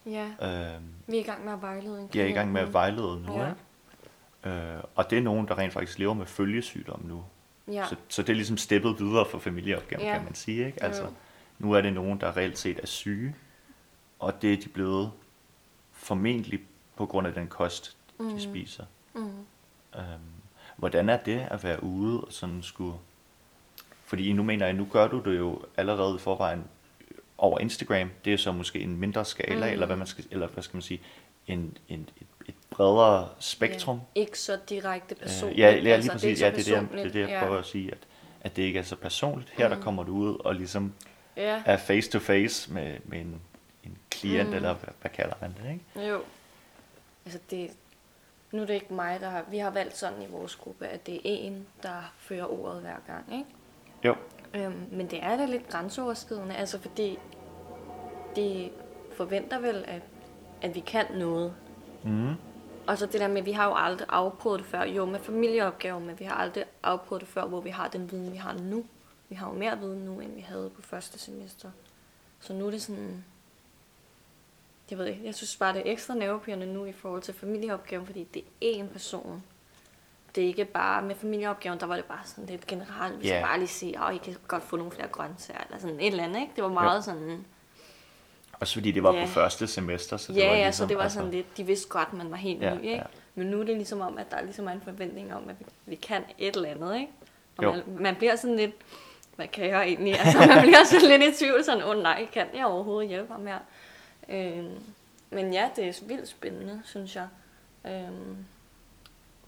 [0.06, 2.72] Ja, Øhm, vi er i gang med at vejlede jeg er i gang med at
[2.72, 3.48] vejlede nu, Ja.
[3.48, 3.60] ikke?
[4.44, 4.52] Øh,
[4.94, 7.24] og det er nogen, der rent faktisk lever med følgesygdom nu.
[7.68, 10.12] Ja, Så, så det er ligesom steppet videre for familieopgaven, Ja.
[10.14, 10.66] kan man sige.
[10.66, 10.82] Ikke?
[10.82, 11.06] Altså,
[11.58, 13.34] nu er det nogen, der reelt set er syge,
[14.18, 15.10] og det er de blevet
[15.92, 16.60] formentlig
[16.96, 18.40] på grund af den kost, de Mm.
[18.40, 18.84] spiser.
[19.14, 19.20] mm.
[19.96, 20.04] Øhm,
[20.76, 22.94] hvordan er det at være ude og sådan skulle...
[24.04, 26.64] Fordi nu mener jeg, nu gør du det jo allerede i forvejen
[27.38, 28.10] over Instagram.
[28.24, 29.72] Det er så måske en mindre skala, mm.
[29.72, 31.00] eller hvad man skal, eller hvad skal man sige,
[31.46, 34.00] en, en, et, et bredere spektrum.
[34.16, 34.20] Ja.
[34.20, 35.58] Ikke så direkte Øh, personligt.
[35.60, 36.38] ja, ja, lige altså, præcis.
[36.38, 37.98] det er ja, det er det, jeg, det, er det, jeg prøver at sige, at,
[38.40, 39.50] at det ikke er så personligt.
[39.50, 39.74] Her Mm.
[39.74, 40.92] der kommer du ud og ligesom
[41.36, 43.40] Ja, er face to face med, med en,
[43.84, 44.54] en klient, Mm.
[44.54, 45.84] eller hvad, hvad kalder man det, ikke?
[45.96, 46.08] ja.
[46.08, 46.20] jo.
[47.24, 47.70] Altså det,
[48.52, 51.06] nu er det ikke mig, der har, vi har valgt sådan i vores gruppe, at
[51.06, 53.44] det er en, der fører ordet hver gang, ikke?
[54.04, 54.14] Jo,
[54.54, 57.18] Øhm, men det er da lidt grænseoverskridende, altså fordi
[58.36, 58.70] de
[59.16, 60.02] forventer vel, at,
[60.62, 61.54] at vi kan noget.
[62.02, 62.34] mm.
[62.86, 64.82] Og så det der med, at vi har jo aldrig afprøvet det før.
[64.82, 68.32] Jo, med familieopgaver, men vi har aldrig afprøvet det før, hvor vi har den viden,
[68.32, 68.84] vi har nu.
[69.28, 71.70] Vi har jo mere viden nu, end vi havde på første semester.
[72.40, 73.24] Så nu er det sådan...
[74.90, 78.06] Jeg ved ikke, jeg synes bare, det er ekstra nervepirrende nu i forhold til familieopgaven,
[78.06, 79.42] fordi det er én person.
[80.34, 83.18] Det er ikke bare med familieopgaven, der var det bare sådan lidt generelt.
[83.20, 83.46] Vi skal Ja.
[83.46, 86.24] bare lige se, at I kan godt få nogle flere grøntsager, eller sådan et eller
[86.24, 86.52] andet, ikke?
[86.56, 87.02] Det var meget Jo.
[87.02, 87.46] sådan...
[88.60, 89.24] Også fordi det var Ja.
[89.24, 91.64] på første semester, så det Ja, var ja, ligesom, så det var sådan lidt, de
[91.66, 92.94] vidste godt, man var helt Ja, ny, ikke?
[92.94, 93.02] ja.
[93.34, 95.64] Men nu er det ligesom om, at der ligesom er en forventning om, at vi,
[95.86, 97.12] vi kan et eller andet, ikke?
[97.56, 97.72] Og Jo.
[97.72, 98.74] man, man bliver sådan lidt,
[99.36, 100.20] hvad kan jeg egentlig?
[100.20, 103.32] Altså, man bliver sådan lidt i tvivl, sådan, åh oh, nej, kan jeg overhovedet hjælpe
[103.32, 103.58] ham her?
[104.28, 104.78] Øhm,
[105.30, 107.28] men ja, det er vildt spændende, synes jeg.
[107.86, 108.36] Øhm,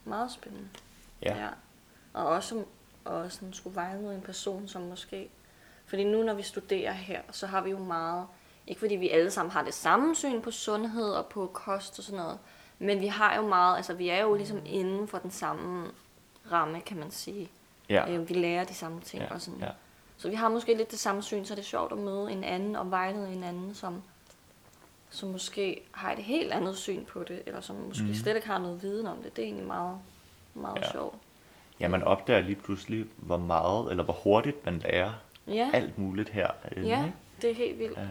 [0.05, 0.69] meget spændende.
[1.23, 1.37] Ja.
[1.37, 1.49] ja.
[2.13, 2.65] Og også
[3.05, 5.29] og sådan skulle vejlede en person, som måske...
[5.87, 8.27] Fordi nu, når vi studerer her, så har vi jo meget
[8.67, 12.05] ikke fordi vi alle sammen har det samme syn på sundhed og på kost og
[12.05, 12.39] sådan noget,
[12.79, 15.87] men vi har jo meget, altså vi er jo ligesom inden for den samme
[16.53, 17.51] ramme, kan man sige.
[17.89, 18.11] Ja.
[18.11, 19.61] Øh, vi lærer de samme ting Ja, og sådan.
[19.61, 19.69] ja.
[20.17, 22.45] Så vi har måske lidt det samme syn, så det er sjovt at møde en
[22.45, 24.03] anden og vejlede en anden, som,
[25.11, 28.15] som måske har et helt andet syn på det, eller som måske mm.
[28.15, 29.37] slet ikke har noget viden om det.
[29.37, 29.99] Det er egentlig meget,
[30.55, 30.93] meget Ja.
[30.93, 31.15] sjovt.
[31.81, 35.13] Ja, man opdager lige pludselig, hvor meget, eller hvor hurtigt man lærer
[35.47, 36.51] Ja, alt muligt her.
[36.77, 37.99] ja det er helt vildt.
[37.99, 38.09] Øhm,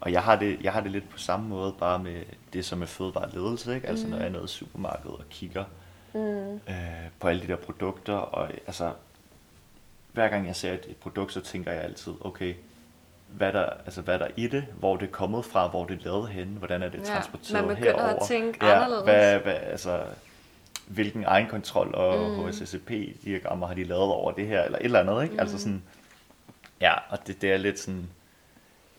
[0.00, 2.82] og jeg har, det, jeg har det lidt på samme måde, bare med det som
[2.82, 3.86] er fødevareledelse, ikke?
[3.88, 5.64] Altså når jeg er nede i supermarkedet og kigger
[6.14, 6.54] Mm.
[6.54, 6.60] øh,
[7.20, 8.92] på alle de der produkter, og altså,
[10.12, 12.54] hver gang jeg ser et, et produkt, så tænker jeg altid, okay,
[13.28, 15.84] hvad er der, altså, hvad er der i det, hvor det er kommet fra, hvor
[15.84, 18.26] det er lavet henne, hvordan er det Ja, transporteret man begynder at herover.
[18.26, 19.04] tænke ja, anderledes.
[19.04, 20.00] Hvad, hvad, altså,
[20.86, 22.36] hvilken egenkontrol og Mm.
[22.42, 22.48] mm.
[22.48, 25.34] HSCP-diagrammer har de lavet over det her, eller et eller andet, ikke?
[25.34, 25.40] Mm.
[25.40, 25.82] Altså sådan,
[26.80, 28.08] ja, og det, det er lidt sådan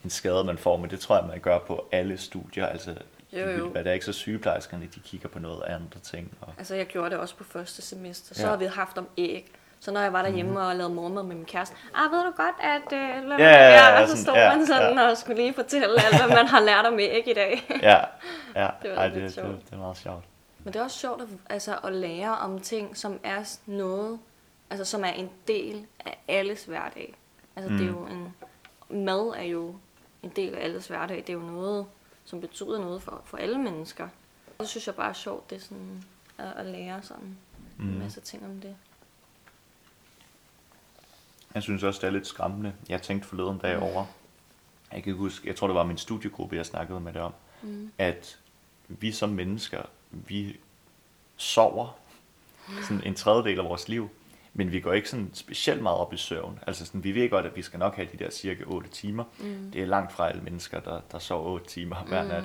[0.08, 2.96] en skade, man får, men det tror jeg, man gør på alle studier, altså,
[3.34, 3.70] Jo, jo.
[3.70, 6.38] hvad det er ikke så sygeplejerskerne, de kigger på noget andre ting.
[6.42, 8.36] Og, Altså, jeg gjorde det også på første semester.
[8.36, 8.46] Så Ja.
[8.48, 8.52] ja.
[8.52, 9.52] har vi haft om æg.
[9.80, 10.58] Så når jeg var derhjemme mm.
[10.58, 12.94] og lavede morgenmad med min kæreste, ah, ved du godt, at...
[12.94, 16.26] Øh, Ja, ja, ja, og så stod ja, man sådan og skulle lige fortælle alt,
[16.26, 17.64] hvad man har lært om æg i dag.
[17.82, 18.00] ja,
[18.56, 19.66] ja, Det var ej, lidt det, det, sjovt.
[19.66, 20.24] det, er meget sjovt.
[20.64, 24.20] Men det er også sjovt at, altså, at lære om ting, som er noget,
[24.70, 27.14] altså som er en del af alles hverdag.
[27.56, 27.78] Altså mm.
[27.78, 28.34] det er jo en,
[29.06, 29.76] mad er jo
[30.24, 31.18] en del af alles hverdag.
[31.18, 31.86] Det er jo noget,
[32.26, 34.10] som betyder noget for, for alle mennesker.
[34.60, 36.04] Det synes jeg bare er sjovt, det er sådan
[36.38, 37.38] at, at lære sådan
[37.78, 37.90] mm.
[37.90, 38.76] en masse ting om det.
[41.54, 42.74] Jeg synes også, det er lidt skræmmende.
[42.90, 44.06] Jeg tænkte forleden dag over,
[44.92, 47.92] jeg kan huske, jeg tror det var min studiegruppe, jeg snakkede med det om, mm.
[47.98, 48.40] at
[48.88, 50.60] vi som mennesker, vi
[51.38, 51.98] sover
[52.82, 54.10] sådan en tredjedel af vores liv,
[54.58, 56.60] men vi går ikke sådan specielt meget op i søvn.
[56.68, 59.24] Altså sådan, vi ved godt, at vi skal nok have de der cirka 8 timer.
[59.40, 59.72] Mm.
[59.72, 62.44] Det er langt fra alle mennesker, der, der sover 8 timer hver nat.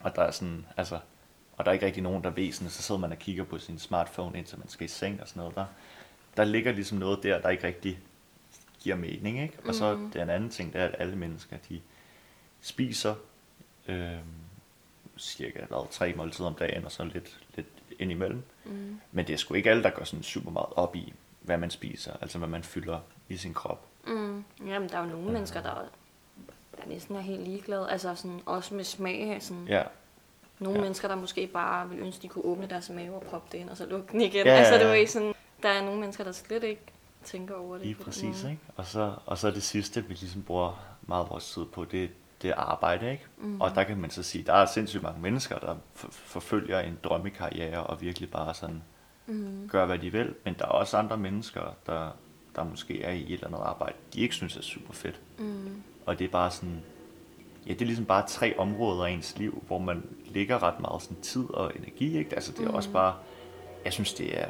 [0.00, 0.98] Og der er sådan, altså,
[1.56, 3.58] og der er ikke rigtig nogen, der ved sådan, så sidder man og kigger på
[3.58, 5.54] sin smartphone, indtil man skal i seng og sådan noget.
[5.54, 5.66] Der,
[6.36, 7.98] der ligger ligesom noget der, der ikke rigtig
[8.80, 9.58] giver mening, ikke?
[9.64, 10.10] Og så Mhm.
[10.10, 11.80] den anden ting, det er, at alle mennesker, de
[12.60, 13.14] spiser
[13.88, 14.12] øh,
[15.18, 17.66] cirka hvad, tre måltider om dagen, og så lidt, lidt
[17.98, 18.36] indimellem.
[18.38, 18.42] Mm.
[19.12, 21.70] Men det er sgu ikke alle, der går sådan super meget op i, hvad man
[21.70, 23.86] spiser, altså hvad man fylder i sin krop.
[24.06, 24.44] Mm.
[24.66, 25.74] Jamen, der er jo nogle mennesker, der,
[26.76, 27.90] der næsten er helt ligeglade.
[27.90, 29.38] Altså sådan, også med smag.
[29.40, 29.82] Sådan, Ja,
[30.58, 30.82] Nogle Ja.
[30.82, 33.70] mennesker, der måske bare vil ønske, de kunne åbne deres mave og proppe det ind,
[33.70, 34.46] og så lukke den igen.
[34.46, 36.82] Ja, altså, det var ikke sådan, der er nogle mennesker, der slet ikke
[37.24, 37.86] tænker over det.
[37.86, 38.58] lige præcis, ikke?
[38.76, 42.10] Og så, og så det sidste, vi ligesom bruger meget vores tid på, det,
[42.42, 43.26] det arbejde, ikke?
[43.38, 43.60] Mm.
[43.60, 45.76] Og der kan man så sige, der er sindssygt mange mennesker, der
[46.10, 48.82] forfølger en drømmekarriere og virkelig bare sådan
[49.26, 49.68] Mm.
[49.68, 50.34] gør, hvad de vil.
[50.44, 52.08] Men der er også andre mennesker, der,
[52.56, 55.20] der måske er i et eller andet arbejde, de ikke synes er super fedt.
[55.38, 55.82] Mm.
[56.06, 56.82] Og det er bare sådan,
[57.66, 61.02] ja, det er ligesom bare tre områder af ens liv, hvor man lægger ret meget
[61.02, 62.34] sådan tid og energi, ikke?
[62.34, 62.74] Altså det er mm.
[62.74, 63.14] også bare,
[63.84, 64.46] jeg synes det er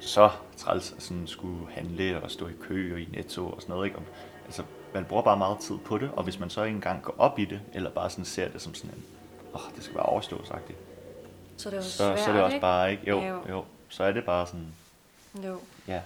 [0.00, 3.72] så træls at sådan skulle handle og stå i kø og i netto og sådan
[3.72, 3.98] noget, ikke?
[3.98, 4.04] Og,
[4.44, 4.62] altså,
[4.94, 7.38] man bruger bare meget tid på det, og hvis man så ikke engang går op
[7.38, 9.04] i det, eller bare sådan ser det som sådan en,
[9.54, 10.62] åh, oh, det skal bare overstås, sagt
[11.56, 12.60] Så det er jo så, svært, så er det også ikke?
[12.62, 13.40] bare ikke, jo, Ja, jo.
[13.48, 13.64] jo.
[13.88, 14.66] så er det bare sådan,
[15.44, 15.60] Jo.
[15.88, 16.00] Ja,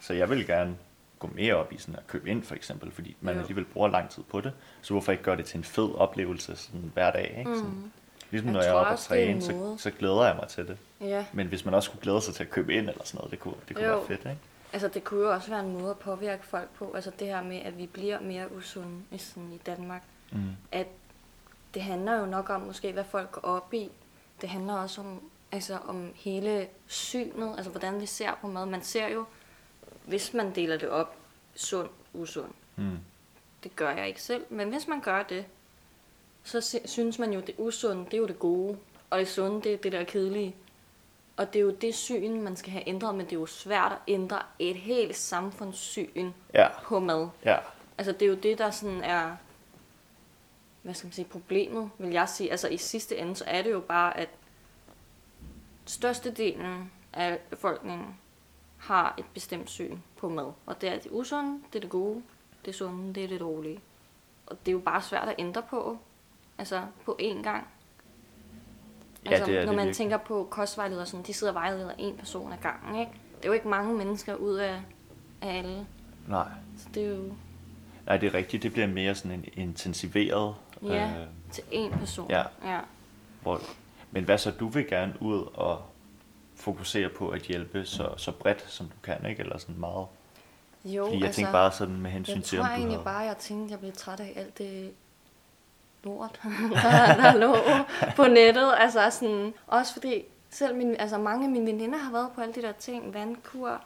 [0.00, 0.76] så jeg vil gerne
[1.18, 3.40] gå mere op i sådan at købe ind for eksempel, fordi man Jo.
[3.40, 4.52] alligevel bruger lang tid på det.
[4.82, 7.56] Så hvorfor ikke gøre det til en fed oplevelse sådan hver dag, ikke?
[7.56, 7.92] Sådan,
[8.30, 10.48] ligesom Jeg når jeg er oppe og også, det træne, så, så glæder jeg mig
[10.48, 10.76] til det.
[11.00, 13.30] Ja, Men hvis man også kunne glæde sig til at købe ind eller sådan noget,
[13.30, 13.96] det kunne, det kunne Jo.
[13.96, 14.36] være fedt, ikke?
[14.72, 16.92] Altså det kunne jo også være en måde at påvirke folk på.
[16.94, 20.02] Altså det her med, at vi bliver mere usunde i, sådan, i Danmark.
[20.32, 20.50] Mm.
[20.72, 20.86] At
[21.74, 23.90] det handler jo nok om måske, hvad folk går op i.
[24.40, 25.20] Det handler også om,
[25.52, 28.66] altså, om hele synet, altså hvordan vi ser på mad.
[28.66, 29.24] Man ser jo,
[30.06, 31.16] hvis man deler det op,
[31.54, 32.50] sund, usund.
[32.76, 32.98] Mm.
[33.62, 35.44] Det gør jeg ikke selv, men hvis man gør det,
[36.44, 38.78] så sy- synes man jo, det usunde, det er jo det gode,
[39.10, 40.54] og det sunde, det er det der kedelige.
[41.42, 43.92] Og det er jo det syn, man skal have ændret, men det er jo svært
[43.92, 47.28] at ændre et helt samfundssyn Ja, på mad.
[47.44, 47.56] ja,
[47.98, 49.36] Altså det er jo det, der sådan er,
[50.82, 52.50] hvad skal man sige, problemet, vil jeg sige.
[52.50, 54.28] Altså i sidste ende, så er det jo bare, at
[55.86, 58.16] størstedelen af befolkningen
[58.78, 60.52] har et bestemt syn på mad.
[60.66, 62.22] Og det er det usunde, det er det gode,
[62.64, 63.80] det sunde, det er det dårlige.
[64.46, 65.98] Og det er jo bare svært at ændre på,
[66.58, 67.66] altså på én gang.
[69.26, 72.16] Ja Altså, det er når man tænker på kostvejledere, sådan, de sidder og vejleder en
[72.16, 73.12] person ad gangen, ikke?
[73.36, 74.80] Det er jo ikke mange mennesker ud af,
[75.42, 75.86] af alle.
[76.28, 76.48] Nej.
[76.78, 77.34] Så det er jo
[78.06, 78.62] Nej, det er rigtigt.
[78.62, 80.54] Det bliver mere sådan en intensiveret.
[80.82, 81.06] Ja.
[81.06, 82.30] Øh, til én person.
[82.30, 82.42] Ja.
[82.64, 82.80] ja.
[83.42, 83.60] hvor,
[84.10, 85.82] men hvad så, du vil gerne ud og
[86.54, 89.40] fokusere på at hjælpe så, så bredt, som du kan, ikke?
[89.40, 90.06] Eller sådan meget
[90.84, 92.98] Jo, Fordi jeg altså, tænkte bare sådan med hensyn jeg til, tror om du egentlig
[92.98, 93.04] har...
[93.04, 94.92] bare, jeg tænkte, jeg blev træt af alt det
[96.04, 96.40] lort,
[96.82, 97.56] der, der lå
[98.16, 98.74] på nettet.
[98.78, 102.54] Altså sådan, også fordi selv min, altså mange af mine veninder har været på alle
[102.54, 103.80] de der ting, vandkur,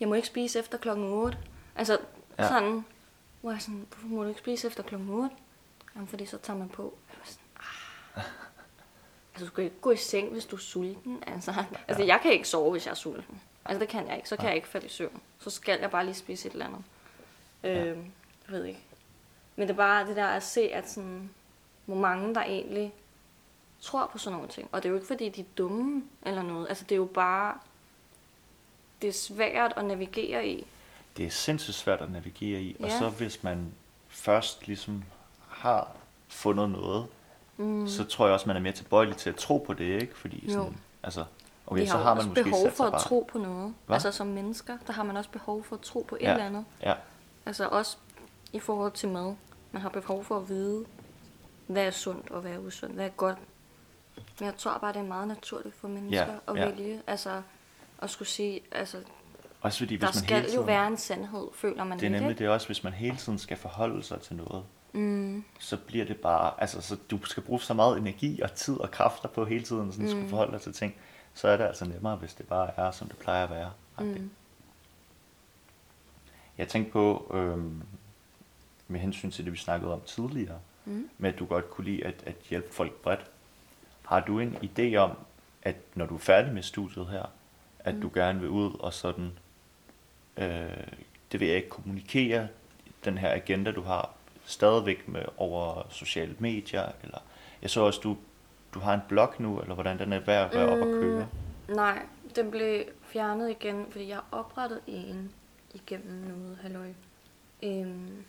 [0.00, 1.38] jeg må ikke spise efter klokken 8.
[1.76, 1.98] Altså
[2.38, 2.42] Ja.
[2.42, 2.48] ja.
[2.48, 2.84] sådan,
[3.40, 5.30] hvor jeg sådan, hvorfor må du ikke spise efter klokken 8?
[5.94, 6.94] Jamen, fordi så tager man på.
[7.10, 7.42] Jeg var sådan,
[8.16, 8.22] ah.
[9.34, 11.22] Altså, du skal ikke gå i seng, hvis du er sulten.
[11.26, 11.54] Altså,
[11.88, 13.40] altså jeg kan ikke sove, hvis jeg er sulten.
[13.64, 14.28] Altså, det kan jeg ikke.
[14.28, 15.20] Så kan jeg ikke falde i søvn.
[15.38, 16.80] Så skal jeg bare lige spise et eller andet.
[17.62, 17.84] Ja.
[17.84, 17.96] Øh,
[18.46, 18.80] jeg ved ikke.
[19.56, 21.30] Men det er bare det der at se, at sådan,
[21.86, 22.92] hvor mange der egentlig
[23.80, 24.68] tror på sådan nogle ting.
[24.72, 26.68] Og det er jo ikke, fordi de er dumme eller noget.
[26.68, 27.54] Altså, det er jo bare...
[29.02, 30.66] Det er svært at navigere i.
[31.16, 32.76] Det er sindssygt svært at navigere i.
[32.80, 32.98] Og Ja.
[32.98, 33.72] så hvis man
[34.08, 35.04] først ligesom
[35.48, 35.88] har
[36.28, 37.06] fundet noget,
[37.58, 37.88] Mm.
[37.88, 40.16] så tror jeg også, man er mere tilbøjelig til at tro på det, ikke?
[40.18, 40.52] Fordi Jo.
[40.52, 41.24] sådan, altså,
[41.66, 43.00] okay, vi så har, har jo man også måske behov for at bare...
[43.00, 43.74] tro på noget.
[43.86, 43.94] Hva?
[43.94, 46.32] Altså som mennesker, der har man også behov for at tro på et Ja.
[46.32, 46.64] eller andet.
[46.82, 46.94] Ja,
[47.46, 47.96] Altså også
[48.52, 49.34] i forhold til mad.
[49.72, 50.84] Man har behov for at vide,
[51.66, 53.38] hvad er sundt og hvad er usundt, hvad er godt.
[54.40, 56.68] Men jeg tror bare, det er meget naturligt for mennesker Ja, at ja.
[56.68, 57.02] vælge.
[57.06, 57.42] Altså
[58.02, 58.98] at skulle sige, altså
[59.60, 60.60] også fordi hvis der man skal hele tiden...
[60.60, 62.38] jo være en sandhed, føler man Det er nemlig ikke?
[62.38, 66.16] det også, hvis man hele tiden skal forholde sig til noget, Mm, så bliver det
[66.16, 69.64] bare, altså så du skal bruge så meget energi og tid og kræfter på hele
[69.64, 70.10] tiden sådan mm.
[70.10, 70.94] skulle forholde dig til ting,
[71.34, 73.72] så er det altså nemmere, hvis det bare er, som det plejer at være.
[74.00, 74.30] Mm.
[76.58, 77.82] Jeg tænkte på, øhm,
[78.88, 81.08] med hensyn til det, vi snakkede om tidligere, mm.
[81.18, 83.30] med at du godt kunne lide at, at hjælpe folk bredt.
[84.06, 85.10] Har du en idé om,
[85.62, 87.32] at når du er færdig med studiet her,
[87.78, 88.00] at mm.
[88.00, 89.30] du gerne vil ud og sådan,
[90.36, 90.86] øh,
[91.32, 92.48] det vil jeg ikke kommunikere,
[93.04, 94.10] den her agenda, du har,
[94.46, 97.18] stadigvæk med over sociale medier, eller
[97.62, 98.16] jeg så også, du,
[98.74, 101.28] du har en blog nu, eller hvordan den er ved at være op at køre.
[101.68, 102.02] nej,
[102.36, 105.32] den blev fjernet igen, fordi jeg har oprettet en
[105.74, 106.88] igennem noget, halløj.
[107.62, 108.24] Øhm,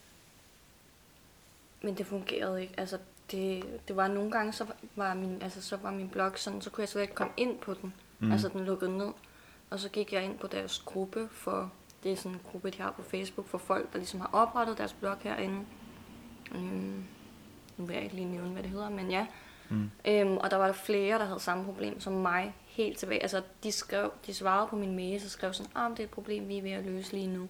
[1.81, 2.73] men det fungerede ikke.
[2.77, 2.97] Altså,
[3.31, 6.69] det, det var nogle gange, så var min, altså, så var min blog sådan, så
[6.69, 7.93] kunne jeg slet ikke komme ind på den.
[8.19, 8.25] Mm.
[8.25, 8.31] Mm.
[8.31, 9.11] Altså, den lukkede ned.
[9.69, 11.71] Og så gik jeg ind på deres gruppe for,
[12.03, 14.77] det er sådan en gruppe, de har på Facebook, for folk, der ligesom har oprettet
[14.77, 15.65] deres blog herinde.
[16.55, 17.03] Øhm,
[17.77, 19.27] nu vil jeg ikke lige nævne, hvad det hedder, men ja.
[19.69, 19.91] Mm.
[20.07, 23.21] Øhm, og der var der flere, der havde samme problem som mig helt tilbage.
[23.21, 26.09] Altså, de, skrev, de svarede på min mail, så skrev sådan, ah, det er et
[26.09, 27.49] problem, vi er ved at løse lige nu.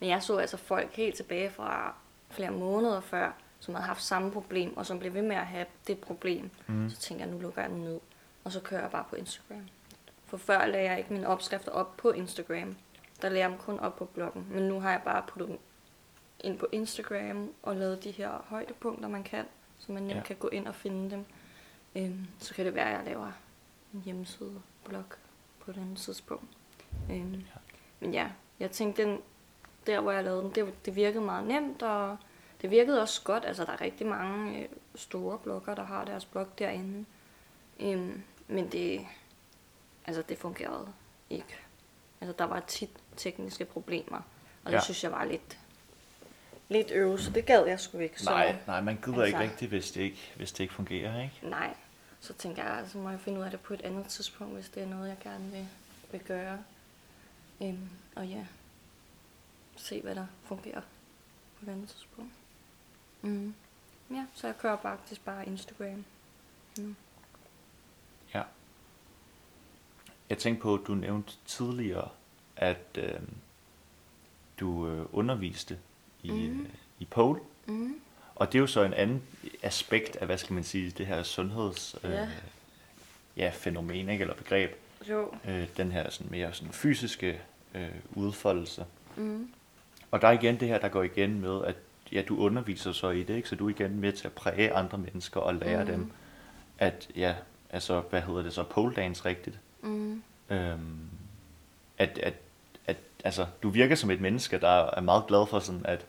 [0.00, 1.94] Men jeg så altså folk helt tilbage fra
[2.30, 5.66] flere måneder før, som havde haft samme problem, og som blev ved med at have
[5.86, 6.50] det problem.
[6.66, 6.90] Mm.
[6.90, 8.00] Så tænkte jeg, nu lukker jeg den ned.
[8.44, 9.68] Og så kører jeg bare på Instagram.
[10.26, 12.76] For før lagde jeg ikke mine opskrifter op på Instagram.
[13.22, 14.46] Der lagde jeg dem kun op på bloggen.
[14.50, 15.58] Men nu har jeg bare puttet dem
[16.40, 19.44] ind på Instagram og lavet de her højdepunkter, man kan,
[19.78, 20.22] så man nemt ja.
[20.22, 21.24] kan gå ind og finde dem.
[21.96, 23.32] Øhm, så kan det være, at jeg laver
[23.94, 25.04] en hjemmeside, blog
[25.60, 26.48] på et andet tidspunkt.
[27.10, 27.58] Øhm, ja.
[28.00, 29.18] Men ja, jeg tænkte, den,
[29.86, 32.16] der hvor jeg lavede den, det, det virkede meget nemt, og
[32.62, 33.44] det virkede også godt.
[33.44, 37.04] Altså, der er rigtig mange øh, store blogger, der har deres blog derinde.
[37.80, 39.06] Øhm, men det,
[40.06, 40.88] altså, det fungerede
[41.30, 41.56] ikke.
[42.20, 44.16] Altså, der var tit tekniske problemer,
[44.64, 44.80] og det Ja.
[44.82, 45.58] synes jeg var lidt,
[46.68, 48.22] lidt øve, så det gad jeg sgu ikke.
[48.22, 50.74] Så, Nej, nej, man gider altså, ikke altså- rigtigt, hvis det ikke, hvis det ikke
[50.74, 51.38] fungerer, ikke?
[51.42, 51.74] Nej,
[52.20, 54.68] så tænker jeg, så må jeg finde ud af det på et andet tidspunkt, hvis
[54.68, 55.68] det er noget, jeg gerne vil,
[56.12, 56.58] vil gøre.
[57.62, 58.46] Øhm, og ja,
[59.76, 60.80] se hvad der fungerer
[61.58, 62.32] på et andet tidspunkt.
[63.22, 63.54] Mm.
[64.10, 66.04] Ja, så jeg kører faktisk bare Instagram.
[66.78, 66.96] Mm.
[68.34, 68.42] Ja.
[70.30, 72.08] Jeg tænkte på, at du nævnte tidligere,
[72.56, 73.20] at øh,
[74.60, 75.78] du øh, underviste
[76.22, 76.60] i, Mhm.
[76.62, 77.40] øh, i pole.
[77.66, 78.00] Mm.
[78.34, 79.22] Og det er jo så en anden
[79.62, 81.96] aspekt af, hvad skal man sige, det her sundheds...
[82.04, 82.28] Øh, Ja.
[83.36, 84.22] ja, fænomen, ikke?
[84.22, 84.70] Eller begreb.
[85.08, 85.34] Jo.
[85.48, 87.40] Øh, den her sådan mere sådan fysiske
[87.74, 88.86] øh, udfoldelse.
[89.16, 89.52] Mm.
[90.10, 91.76] Og der er igen det her, der går igen med, at
[92.12, 93.48] ja, du underviser så i det, ikke?
[93.48, 95.92] så du er igen med til at præge andre mennesker og lære Mhm.
[95.92, 96.10] dem,
[96.78, 97.34] at ja,
[97.70, 99.58] altså, hvad hedder det så, pole dance rigtigt.
[99.82, 100.22] Mm.
[100.50, 101.08] Øhm,
[101.98, 102.34] at, at,
[102.86, 106.06] at, altså, du virker som et menneske, der er meget glad for sådan at,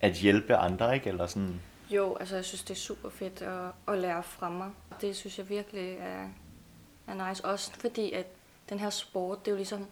[0.00, 1.08] at hjælpe andre, ikke?
[1.08, 4.70] Eller sådan, Jo, altså jeg synes, det er super fedt at, at lære fra mig.
[5.00, 6.28] Det synes jeg virkelig er,
[7.06, 7.44] er nice.
[7.44, 8.26] Også fordi, at
[8.68, 9.86] den her sport, det er jo ligesom...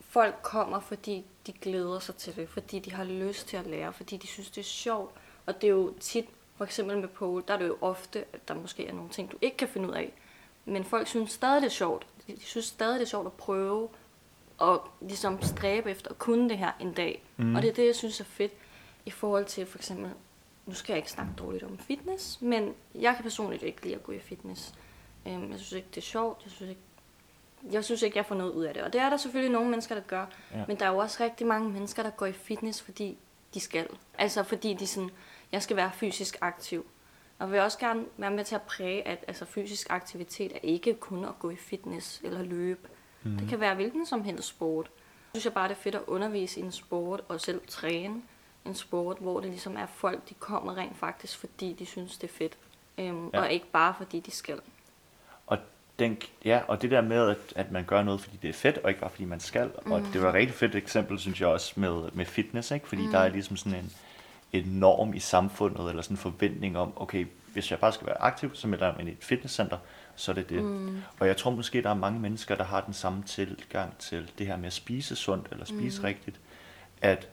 [0.00, 3.92] Folk kommer, fordi de glæder sig til det, fordi de har lyst til at lære,
[3.92, 5.14] fordi de synes, det er sjovt.
[5.46, 6.24] Og det er jo tit,
[6.56, 9.32] for eksempel med pole, der er det jo ofte, at der måske er nogle ting,
[9.32, 10.12] du ikke kan finde ud af.
[10.64, 12.06] Men folk synes stadig, det er sjovt.
[12.26, 13.88] De synes stadig, det er sjovt at prøve
[14.58, 17.22] og ligesom stræbe efter at kunne det her en dag.
[17.36, 17.54] Mm.
[17.54, 18.52] Og det er det, jeg synes er fedt
[19.06, 20.10] i forhold til for eksempel,
[20.66, 24.02] nu skal jeg ikke snakke dårligt om fitness, men jeg kan personligt ikke lide at
[24.02, 24.74] gå i fitness.
[25.26, 26.42] Øhm, jeg synes ikke, det er sjovt.
[26.44, 26.80] Jeg synes ikke,
[27.72, 28.82] jeg synes ikke, jeg får noget ud af det.
[28.82, 30.26] Og det er der selvfølgelig nogle mennesker, der gør.
[30.54, 30.64] Ja.
[30.68, 33.18] Men der er jo også rigtig mange mennesker, der går i fitness, fordi
[33.54, 33.88] de skal.
[34.18, 35.10] Altså fordi de sådan,
[35.52, 36.86] jeg skal være fysisk aktiv.
[37.38, 40.94] Og vil også gerne være med til at præge, at altså, fysisk aktivitet er ikke
[40.94, 42.88] kun at gå i fitness eller løbe.
[43.22, 43.38] Mm.
[43.38, 44.86] Det kan være hvilken som helst sport.
[44.86, 48.22] Jeg synes jeg bare, det er fedt at undervise i en sport og selv træne
[48.64, 52.30] en sport, hvor det ligesom er folk, de kommer rent faktisk, fordi de synes, det
[52.30, 52.58] er fedt.
[52.98, 53.40] Øhm, Ja.
[53.40, 54.60] Og ikke bare fordi de skal.
[55.46, 55.58] Og,
[55.98, 58.78] den, ja, og det der med, at, at man gør noget, fordi det er fedt,
[58.78, 59.70] og ikke bare fordi man skal.
[59.86, 59.92] Mm.
[59.92, 62.88] Og det var et rigtig fedt eksempel, synes jeg også, med, med fitness, ikke?
[62.88, 63.10] fordi mm.
[63.10, 63.92] der er ligesom sådan en,
[64.52, 68.22] en norm i samfundet, eller sådan en forventning om, okay, hvis jeg bare skal være
[68.22, 69.78] aktiv, så melder jeg mig ind i et fitnesscenter,
[70.16, 70.62] så er det det.
[70.62, 71.02] Mm.
[71.20, 74.46] Og jeg tror måske, der er mange mennesker, der har den samme tilgang til det
[74.46, 76.04] her med at spise sundt, eller spise mm.
[76.04, 76.36] rigtigt,
[77.02, 77.28] at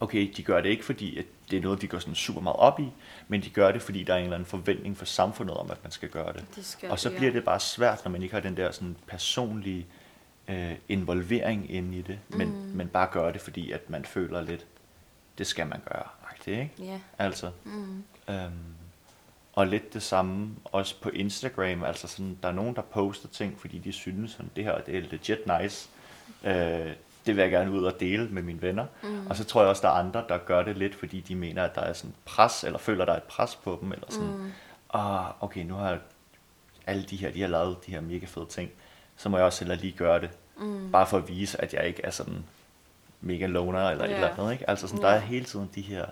[0.00, 2.56] okay, de gør det ikke, fordi at det er noget, de går sådan super meget
[2.56, 2.88] op i,
[3.28, 5.78] men de gør det, fordi der er en eller anden forventning fra samfundet om, at
[5.82, 6.44] man skal gøre det.
[6.56, 7.18] De skal, Og så ja.
[7.18, 9.86] bliver det bare svært, når man ikke har den der sådan personlige
[10.48, 12.54] øh, involvering inde i det, men, mm.
[12.54, 14.66] men bare gør det, fordi at man føler lidt,
[15.38, 16.72] det skal man gøre, agtigt, ikke?
[16.78, 17.00] Ja.
[17.18, 18.04] Altså, mm.
[18.28, 18.52] øhm,
[19.52, 23.60] og lidt det samme også på Instagram, altså sådan, der er nogen, der poster ting,
[23.60, 25.88] fordi de synes, sådan, det her det er legit nice,
[26.44, 26.92] øh,
[27.28, 28.86] det vil jeg gerne ud og dele med mine venner.
[29.02, 29.26] Mm.
[29.26, 31.64] Og så tror jeg også, der er andre, der gør det lidt, fordi de mener,
[31.64, 34.28] at der er sådan pres, eller føler, der er et pres på dem, eller sådan,
[34.28, 34.52] mm.
[34.94, 35.98] ah, okay, nu har
[36.86, 38.70] alle de her, de har lavet de her mega fede ting,
[39.16, 40.90] så må jeg også hellere lige gøre det, mm.
[40.92, 42.44] bare for at vise, at jeg ikke er sådan
[43.20, 44.10] mega loner, eller Ja.
[44.10, 44.70] et eller andet, ikke?
[44.70, 46.06] Altså sådan, der er hele tiden de her,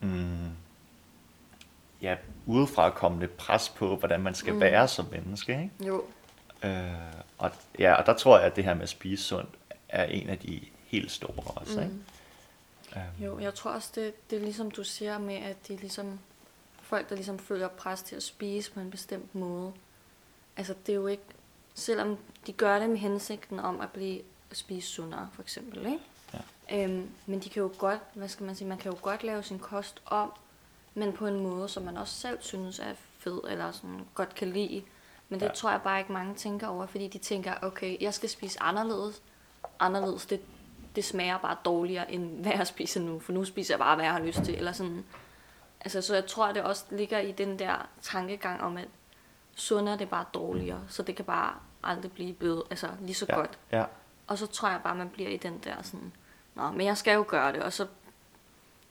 [0.00, 0.50] mm,
[2.02, 4.60] ja, udefra kommende pres på, hvordan man skal mm.
[4.60, 5.86] være som menneske, ikke?
[5.86, 6.04] Jo.
[6.62, 6.90] Øh,
[7.38, 9.48] og, ja, og der tror jeg, at det her med at spise sundt
[9.88, 11.92] er en af de helt store også, ikke?
[12.96, 15.78] Øhm, Jo, jeg tror også, det, det er ligesom du siger med, at det er
[15.78, 16.18] ligesom
[16.82, 19.72] folk, der ligesom føler pres til at spise på en bestemt måde.
[20.56, 21.22] Altså, det er jo ikke...
[21.74, 24.20] Selvom de gør det med hensigten om at blive
[24.50, 25.98] at spise sundere, for eksempel, ikke?
[26.70, 26.84] Ja.
[26.84, 29.42] Øhm, men de kan jo godt, hvad skal man sige, man kan jo godt lave
[29.42, 30.32] sin kost om,
[30.94, 34.48] men på en måde, som man også selv synes er fed, eller sådan godt kan
[34.50, 34.82] lide.
[35.28, 35.52] Men det ja.
[35.52, 39.22] tror jeg bare ikke mange tænker over, fordi de tænker, okay, jeg skal spise anderledes.
[39.78, 40.40] Anderledes, det,
[40.96, 44.04] det smager bare dårligere, end hvad jeg spiser nu, for nu spiser jeg bare, hvad
[44.04, 45.04] jeg har lyst til, eller sådan.
[45.80, 48.88] Altså, så jeg tror, det også ligger i den der tankegang om, at
[49.54, 51.52] sundere det er bare dårligere, så det kan bare
[51.82, 53.58] aldrig blive bedre, altså lige så ja, godt.
[53.72, 53.84] Ja,
[54.26, 56.12] Og så tror jeg bare, man bliver i den der sådan,
[56.54, 57.86] Nå, men jeg skal jo gøre det, og så,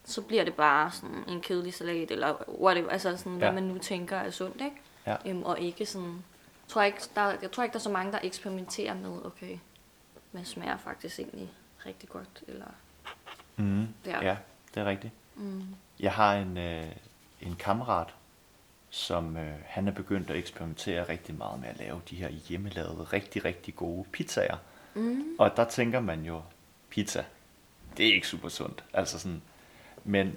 [0.05, 3.53] så bliver det bare sådan en kedelig salat, eller whatever, altså sådan, hvad Ja.
[3.53, 4.75] man nu tænker er sundt, ikke?
[5.05, 5.15] Ja.
[5.25, 6.23] Øhm, og ikke sådan,
[6.67, 9.57] tror jeg, ikke, der, jeg tror ikke, der er så mange, der eksperimenterer med, okay,
[10.35, 11.49] hvad smager faktisk egentlig
[11.85, 12.65] rigtig godt, eller,
[13.55, 13.87] mm,
[14.21, 14.37] ja,
[14.73, 15.13] det er rigtigt.
[15.35, 15.63] mm,
[15.99, 16.85] Jeg har en, øh,
[17.41, 18.07] en kammerat,
[18.89, 23.03] som øh, han er begyndt at eksperimentere rigtig meget med at lave de her hjemmelavede,
[23.03, 24.57] rigtig, rigtig gode pizzaer.
[24.93, 26.41] mm, Og der tænker man jo,
[26.89, 27.23] pizza,
[27.97, 28.83] det er ikke super sundt.
[28.93, 29.41] Altså sådan,
[30.03, 30.35] men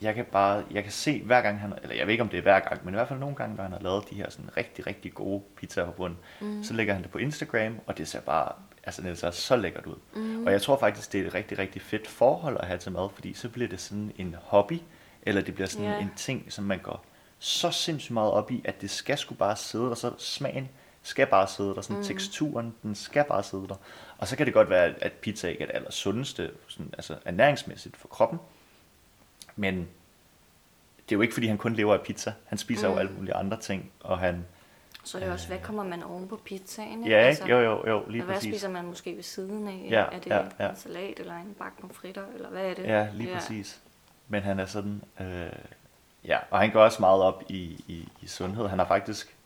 [0.00, 2.38] jeg kan bare, jeg kan se hver gang han, eller jeg ved ikke om det
[2.38, 4.30] er hver gang, men i hvert fald nogle gange, når han har lavet de her
[4.30, 6.64] sådan rigtig, rigtig gode pizzaer på bunden, mm.
[6.64, 8.52] så lægger han det på Instagram, og det ser bare,
[8.86, 9.96] altså det ser så lækkert ud.
[10.14, 10.46] Mm.
[10.46, 13.08] Og jeg tror faktisk, det er et rigtig, rigtig fedt forhold at have til mad,
[13.14, 14.80] fordi så bliver det sådan en hobby,
[15.22, 16.00] eller det bliver sådan Ja.
[16.00, 17.04] en ting, som man går
[17.38, 20.68] så sindssygt meget op i, at det skal sgu bare sidde der, så smagen
[21.02, 22.02] skal bare sidde der, sådan mm.
[22.02, 23.74] teksturen, den skal bare sidde der.
[24.18, 27.96] Og så kan det godt være, at pizza ikke er det allersundeste, sådan, altså ernæringsmæssigt
[27.96, 28.38] for kroppen,
[29.56, 29.76] men
[31.08, 32.32] det er jo ikke, fordi han kun lever af pizza.
[32.44, 32.94] Han spiser mm.
[32.94, 34.44] jo alle mulige andre ting, og han...
[35.04, 37.48] så er det også, hvad kommer man oven på pizzaen, Ja, ikke?
[37.48, 38.54] Jo, jo, jo, lige hvad præcis.
[38.54, 39.86] spiser man måske ved siden af?
[39.90, 40.70] Ja, er det ja, ja.
[40.70, 42.84] en salat, eller en bakke fritter, eller hvad er det?
[42.84, 43.38] Ja, lige ja.
[43.38, 43.80] præcis.
[44.28, 45.02] Men han er sådan...
[45.20, 45.46] Øh,
[46.24, 48.68] ja, og han går også meget op i, i, i sundhed.
[48.68, 49.36] Han har faktisk...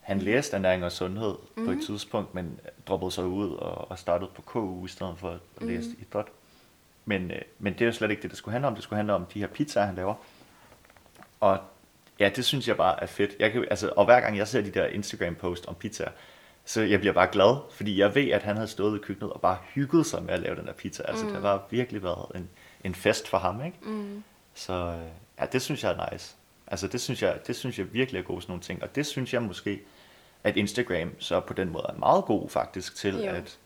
[0.00, 1.66] Han læste ernæring og sundhed mm.
[1.66, 5.30] på et tidspunkt, men droppede sig ud og, og startede på KU i stedet for
[5.30, 5.96] at læse mm.
[6.00, 6.26] idræt.
[7.04, 8.74] Men, øh, men det er jo slet ikke det, det skulle handle om.
[8.74, 10.14] Det skulle handle om de her pizzaer, han laver.
[11.40, 11.58] Og
[12.20, 13.30] ja, det synes jeg bare er fedt.
[13.38, 16.10] Jeg kan, altså, og hver gang jeg ser de der Instagram-post om pizzaer,
[16.64, 19.40] så jeg bliver bare glad, fordi jeg ved, at han havde stået i køkkenet og
[19.40, 21.02] bare hygget sig med at lave den der pizza.
[21.08, 21.32] Altså, mm.
[21.32, 22.48] det har virkelig været en,
[22.84, 23.78] en fest for ham, ikke?
[23.82, 24.24] Mm.
[24.54, 25.10] Så øh,
[25.40, 26.36] ja, det synes jeg er nice.
[26.66, 28.82] Altså, det synes jeg, det synes jeg virkelig er gode sådan nogle ting.
[28.82, 29.80] Og det synes jeg måske,
[30.44, 33.30] at Instagram så på den måde er meget god faktisk til Jo.
[33.30, 33.58] at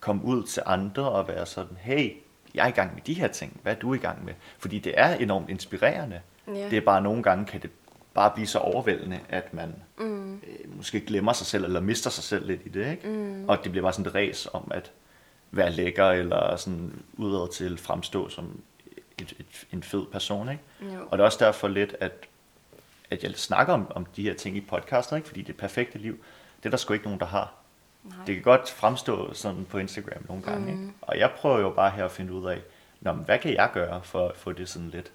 [0.00, 2.16] komme ud til andre og være sådan, hey,
[2.54, 3.60] jeg er i gang med de her ting.
[3.62, 4.34] Hvad er du i gang med?
[4.58, 6.20] Fordi det er enormt inspirerende.
[6.46, 6.52] Ja.
[6.52, 7.70] Det er bare nogle gange, kan det
[8.14, 10.34] bare blive så overvældende, at man Mm.
[10.34, 13.08] øh, måske glemmer sig selv, eller mister sig selv lidt i det, ikke?
[13.08, 13.48] Mm.
[13.48, 14.90] Og det bliver bare sådan et ræs om at
[15.50, 18.60] være lækker, eller sådan udad til fremstå som
[19.18, 20.62] et, et, en fed person, ikke?
[20.94, 21.00] Jo.
[21.10, 22.12] Og det er også derfor lidt, at,
[23.10, 25.28] at jeg snakker om, om de her ting i podcastet, ikke?
[25.28, 26.18] Fordi det perfekte liv,
[26.58, 27.52] det er der sgu ikke nogen, der har.
[28.04, 28.16] Nej.
[28.26, 30.80] Det kan godt fremstå sådan på Instagram nogle gange, mm.
[30.82, 30.92] ikke?
[31.00, 32.58] Og jeg prøver jo bare her at finde ud af,
[33.00, 35.12] Nå, men hvad kan jeg gøre for at få det sådan lidt,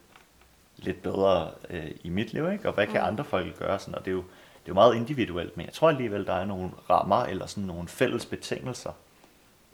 [0.77, 2.67] lidt bedre øh, i mit liv, ikke?
[2.67, 3.07] Og hvad kan Mm.
[3.07, 3.79] andre folk gøre?
[3.79, 6.33] Sådan, og det er, jo, det er jo meget individuelt, men jeg tror alligevel, der
[6.33, 8.91] er nogle rammer eller sådan nogle fælles betingelser,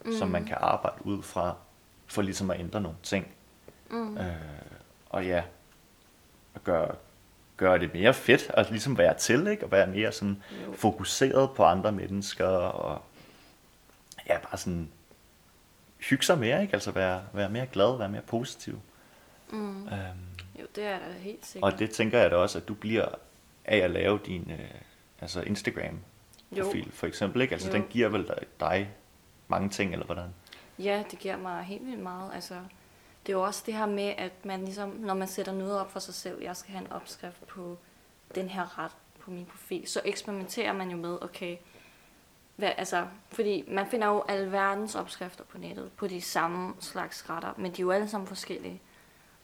[0.04, 0.12] mm.
[0.12, 1.54] som man kan arbejde ud fra,
[2.06, 3.26] for ligesom at ændre nogle ting.
[3.90, 4.18] Mm.
[4.18, 4.32] Øh,
[5.10, 5.42] og ja,
[6.54, 6.94] at gøre,
[7.56, 9.64] gøre det mere fedt, og ligesom være til, ikke?
[9.64, 10.72] Og være mere sådan Jo.
[10.72, 13.02] fokuseret på andre mennesker, og
[14.28, 14.88] ja, bare sådan
[15.98, 16.74] hygge sig mere, ikke?
[16.74, 18.80] Altså være, være mere glad, være mere positiv.
[19.50, 19.86] Mm.
[19.88, 19.92] Øhm,
[20.64, 21.72] Jo, det er da helt sikkert.
[21.72, 23.06] og det tænker jeg da også, at du bliver
[23.64, 24.80] af at lave din øh,
[25.20, 27.52] altså Instagram-profil, for eksempel, ikke?
[27.54, 27.74] Altså Jo.
[27.74, 28.90] den giver vel dig, dig
[29.48, 30.34] mange ting, eller hvordan?
[30.78, 32.30] Ja, det giver mig helt vildt meget.
[32.34, 32.54] Altså,
[33.26, 35.92] det er jo også det her med, at man ligesom, når man sætter noget op
[35.92, 37.78] for sig selv, jeg skal have en opskrift på
[38.34, 38.90] den her ret
[39.20, 41.56] på min profil, så eksperimenterer man jo med, okay,
[42.56, 47.52] hvad, altså, fordi man finder jo alverdens opskrifter på nettet, på de samme slags retter,
[47.56, 48.80] men de er jo alle sammen forskellige.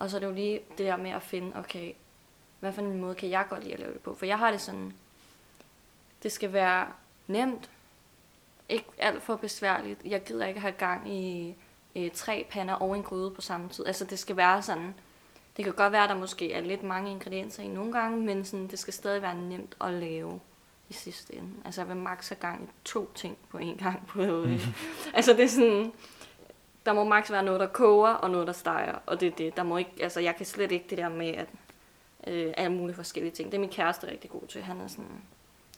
[0.00, 1.92] Og så er det jo lige det der med at finde, okay,
[2.60, 4.14] hvad for en måde kan jeg godt lide at lave det på?
[4.14, 4.92] For jeg har det sådan,
[6.22, 6.86] det skal være
[7.26, 7.70] nemt,
[8.68, 10.00] ikke alt for besværligt.
[10.04, 11.54] Jeg gider ikke have gang i
[11.96, 13.86] øh, tre pander og en gryde på samme tid.
[13.86, 14.94] Altså det skal være sådan,
[15.56, 18.44] det kan godt være, at der måske er lidt mange ingredienser i nogle gange, men
[18.44, 20.40] sådan, det skal stadig være nemt at lave
[20.88, 21.50] i sidste ende.
[21.64, 24.06] Altså jeg vil maks have gang i to ting på en gang.
[24.06, 24.68] På, øh.
[25.14, 25.92] altså det er sådan,
[26.86, 28.94] der må maks være noget, der koger, og noget, der steger.
[29.06, 29.56] Og det er det.
[29.56, 31.46] Der må ikke, altså jeg kan slet ikke det der med, at
[32.26, 33.50] øh, alle mulige forskellige ting.
[33.52, 34.62] Det er min kæreste rigtig god til.
[34.62, 35.22] Han er sådan,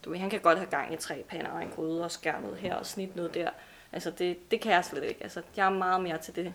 [0.05, 2.41] du ved, han kan godt have gang i tre pander og en gryde og skære
[2.43, 3.51] noget her og snit noget der.
[3.93, 5.23] Altså det, det kan jeg slet ikke.
[5.23, 6.55] Altså jeg er meget mere til det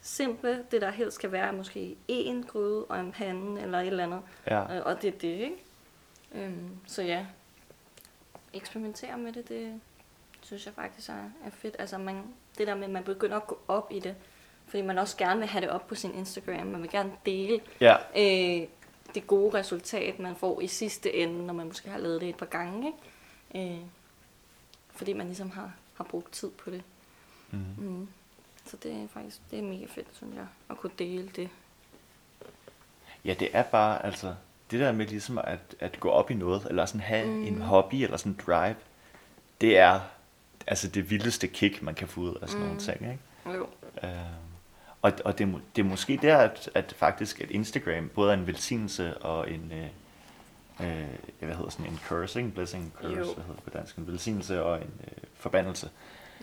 [0.00, 0.64] simple.
[0.70, 4.20] Det der helst skal være måske en gryde og en pande eller et eller andet.
[4.46, 4.76] Ja.
[4.76, 5.56] Øh, Og det er det, ikke?
[6.34, 7.26] Øhm, så ja,
[8.52, 9.80] eksperimentere med det, det
[10.40, 11.76] synes jeg faktisk er, er fedt.
[11.78, 12.22] Altså man,
[12.58, 14.14] det der med, at man begynder at gå op i det,
[14.66, 16.66] fordi man også gerne vil have det op på sin Instagram.
[16.66, 18.68] Man vil gerne dele Ja, øh,
[19.14, 22.36] det gode resultat, man får i sidste ende, når man måske har lavet det et
[22.36, 22.92] par gange.
[23.54, 23.72] Ikke?
[23.74, 23.80] Øh,
[24.90, 26.82] fordi man ligesom har, har brugt tid på det.
[27.50, 27.58] mm.
[27.78, 28.08] Mm.
[28.64, 31.48] Så det er faktisk det er mega fedt, synes jeg, at kunne dele det.
[33.24, 34.34] Ja, det er bare, altså,
[34.70, 37.44] det der med ligesom at, at gå op i noget, eller sådan have mm.
[37.44, 38.76] en hobby, eller sådan drive,
[39.60, 40.00] det er
[40.70, 42.66] altså det vildeste kick, man kan få ud af sådan mm.
[42.66, 43.58] nogle ting, ikke?
[43.58, 43.66] Jo.
[44.02, 44.10] Øh,
[45.02, 48.36] og og det, er det er måske der, at, at faktisk at Instagram både er
[48.36, 51.08] en velsignelse og en, øh, øh,
[51.38, 52.50] hvad hedder sådan en curse, ikke?
[52.50, 53.14] blessing, curse, Jo.
[53.14, 55.90] hvad hedder det på dansk, en velsignelse og en øh, forbandelse,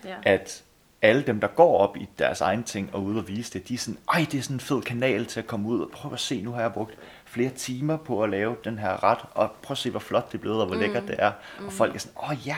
[0.04, 0.16] Ja.
[0.22, 0.62] at
[1.02, 3.74] alle dem, der går op i deres egen ting og ude og vise det, de
[3.74, 6.12] er sådan, ej, det er sådan en fed kanal til at komme ud og prøv
[6.12, 9.50] at se, nu har jeg brugt flere timer på at lave den her ret, og
[9.62, 10.80] prøv at se, hvor flot det er blevet, og hvor mm.
[10.80, 11.32] lækkert det er.
[11.66, 12.56] Og folk er sådan, åh ja,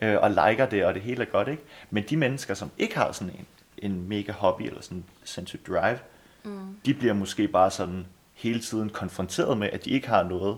[0.00, 1.62] øh, og liker det, og det hele er godt, ikke?
[1.90, 3.46] Men de mennesker, som ikke har sådan en,
[3.78, 5.98] en mega hobby, eller sådan en sindssygt drive,
[6.44, 6.76] Mm.
[6.86, 10.56] de bliver måske bare sådan hele tiden konfronteret med, at de ikke har noget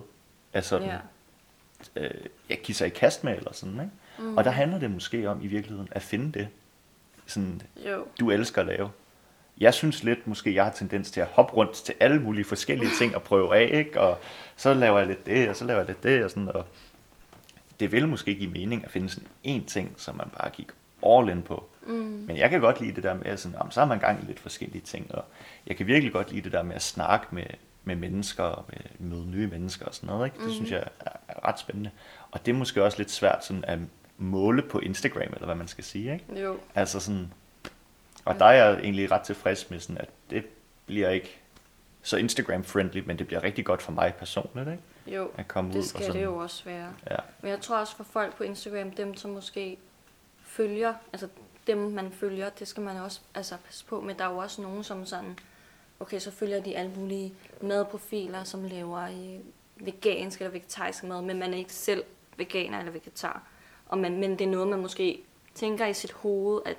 [0.52, 0.96] af sådan, Ja.
[2.04, 2.10] øh,
[2.50, 3.90] jeg give sig i kast med, eller sådan, ikke?
[4.18, 4.36] Mm.
[4.36, 6.48] Og der handler det måske om i virkeligheden at finde det,
[7.26, 8.04] sådan, Jo.
[8.20, 8.90] du elsker at lave.
[9.58, 12.90] Jeg synes lidt, måske jeg har tendens til at hoppe rundt til alle mulige forskellige
[12.98, 14.00] ting og prøve af, ikke?
[14.00, 14.18] Og
[14.56, 16.64] så laver jeg lidt det, og så laver jeg lidt det, og sådan, og
[17.80, 20.68] det vil måske give mening at finde sådan en ting, som man bare gik
[21.06, 21.68] all in på.
[21.86, 21.94] Mm.
[22.26, 24.22] Men jeg kan godt lide det der med, at sådan, jamen, så har man gang
[24.22, 25.24] i lidt forskellige ting, og
[25.66, 27.44] jeg kan virkelig godt lide det der med at snakke med,
[27.84, 30.36] med mennesker, og med, møde nye mennesker og sådan noget, ikke?
[30.38, 30.54] Det Mhm.
[30.54, 31.90] synes jeg er, er ret spændende.
[32.30, 33.78] Og det er måske også lidt svært sådan at
[34.18, 36.40] måle på Instagram, eller hvad man skal sige, ikke?
[36.42, 36.56] Jo.
[36.74, 37.32] Altså sådan,
[38.24, 40.44] og der er jeg egentlig ret tilfreds med sådan, at det
[40.86, 41.38] bliver ikke
[42.02, 44.82] så Instagram-friendly, men det bliver rigtig godt for mig personligt, ikke?
[45.14, 45.30] Jo.
[45.36, 46.92] At komme ud Det og skal sådan, det jo også være.
[47.10, 49.78] Ja, Men jeg tror også for folk på Instagram, dem som måske
[50.42, 51.28] følger, altså
[51.66, 54.14] dem man følger, det skal man også altså, passe på med.
[54.14, 55.38] Der er jo også nogen, som sådan,
[56.00, 59.40] okay, så følger de alle mulige madprofiler, som laver i
[59.76, 62.04] vegansk eller vegetarisk mad, men man er ikke selv
[62.36, 63.42] veganer eller vegetar.
[63.88, 65.20] Og man, men det er noget, man måske
[65.54, 66.76] tænker i sit hoved, at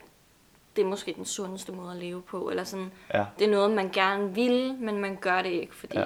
[0.75, 3.71] det er måske den sundeste måde at leve på, eller sådan, ja, det er noget,
[3.71, 6.05] man gerne vil, men man gør det ikke, fordi Ja.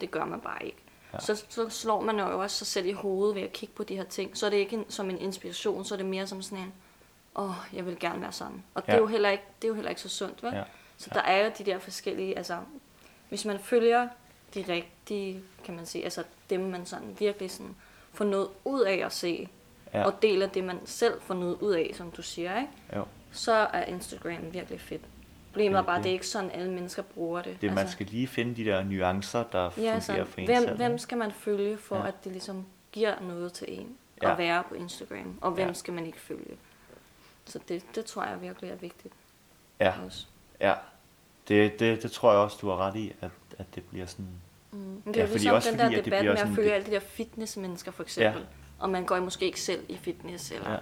[0.00, 0.06] Ja.
[0.06, 0.76] det gør man bare ikke.
[1.12, 1.18] Ja.
[1.18, 1.24] Ja.
[1.34, 3.96] Så, så slår man jo også sig selv i hovedet ved at kigge på de
[3.96, 4.36] her ting.
[4.36, 6.72] Så er det ikke en, som en inspiration, så er det mere som sådan en,
[7.36, 8.62] åh, oh, jeg vil gerne være sådan.
[8.74, 8.94] Og det, Ja.
[8.94, 10.52] er jo heller ikke, det er jo heller ikke så sundt, vel?
[10.54, 10.62] ja,
[10.96, 12.56] Så der er jo de der forskellige, altså,
[13.28, 14.08] hvis man følger
[14.54, 17.76] de rigtige, kan man sige, altså dem, man sådan virkelig sådan
[18.12, 19.48] får noget ud af at se,
[19.94, 20.04] ja, ja.
[20.06, 22.72] og deler det, man selv får noget ud af, som du siger, ikke?
[22.96, 23.04] jo.
[23.32, 25.02] så er Instagram virkelig fedt.
[25.52, 27.56] Problemet er bare, det- det er ikke sådan, alle mennesker bruger det.
[27.60, 30.62] Det, man skal lige finde de der nuancer, der ja, fungerer sådan, for en hvem,
[30.62, 30.76] selv.
[30.76, 32.02] hvem skal man følge, for Ja.
[32.02, 32.08] ja.
[32.08, 33.96] at det ligesom giver noget til en?
[34.22, 34.26] ja.
[34.26, 34.32] Ja.
[34.32, 35.72] at være på Instagram, og hvem Ja.
[35.72, 36.56] skal man ikke følge.
[37.44, 39.14] Så det, det tror jeg virkelig er vigtigt
[39.80, 40.26] Ja, også.
[40.60, 40.74] ja.
[41.48, 44.26] Det, det, det tror jeg også, du har ret i, at, at det bliver sådan...
[44.72, 45.02] Mm.
[45.06, 46.68] Det Ja, er jo fordi ligesom også den fordi, der at debat med at følge
[46.68, 48.46] det- alle de der fitnessmennesker for eksempel.
[48.78, 50.76] Og man går måske ikke selv i fitness, eller Ja.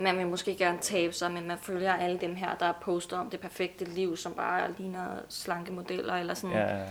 [0.00, 3.30] Man vil måske gerne tabe sig, men man følger alle dem her, der poster om
[3.30, 6.56] det perfekte liv, som bare ligner slanke modeller, eller sådan.
[6.56, 6.86] Ja, ja,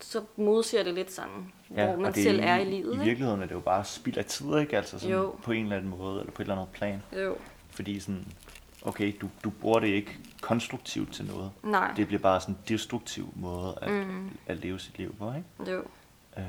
[0.00, 1.86] Så modsiger det lidt sådan, ja.
[1.86, 2.94] hvor man selv er i livet.
[2.94, 4.76] I virkeligheden er det jo bare spild af tid, ikke?
[4.76, 5.34] Altså sådan Jo.
[5.42, 7.02] på en eller anden måde, eller på et eller andet plan.
[7.16, 7.36] Jo.
[7.70, 8.26] Fordi sådan,
[8.82, 11.50] okay, du, du bruger det ikke konstruktivt til noget.
[11.62, 11.92] Nej.
[11.96, 14.30] Det bliver bare sådan en destruktiv måde at, Mm.
[14.46, 15.72] at leve sit liv på, ikke?
[15.72, 15.82] Jo.
[16.36, 16.44] Øhm,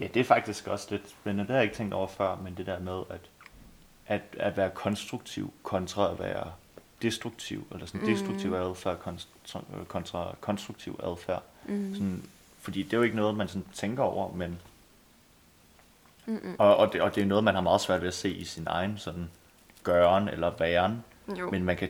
[0.00, 1.42] ja, det er faktisk også lidt spændende.
[1.42, 3.20] Det har jeg ikke tænkt over før, men det der med at,
[4.10, 6.52] at, at være konstruktiv kontra at være
[7.02, 8.06] destruktiv, eller sådan Mm.
[8.06, 11.42] destruktiv adfærd kontra, kontra konstruktiv adfærd.
[11.64, 11.94] Mm.
[11.94, 12.24] Sådan,
[12.60, 14.58] fordi det er jo ikke noget, man sådan tænker over, men
[16.26, 16.56] Mm-mm.
[16.58, 18.44] og, og, det, og det er noget, man har meget svært ved at se i
[18.44, 19.30] sin egen sådan
[19.84, 21.04] gøren eller væren.
[21.38, 21.50] Jo.
[21.50, 21.88] Men man kan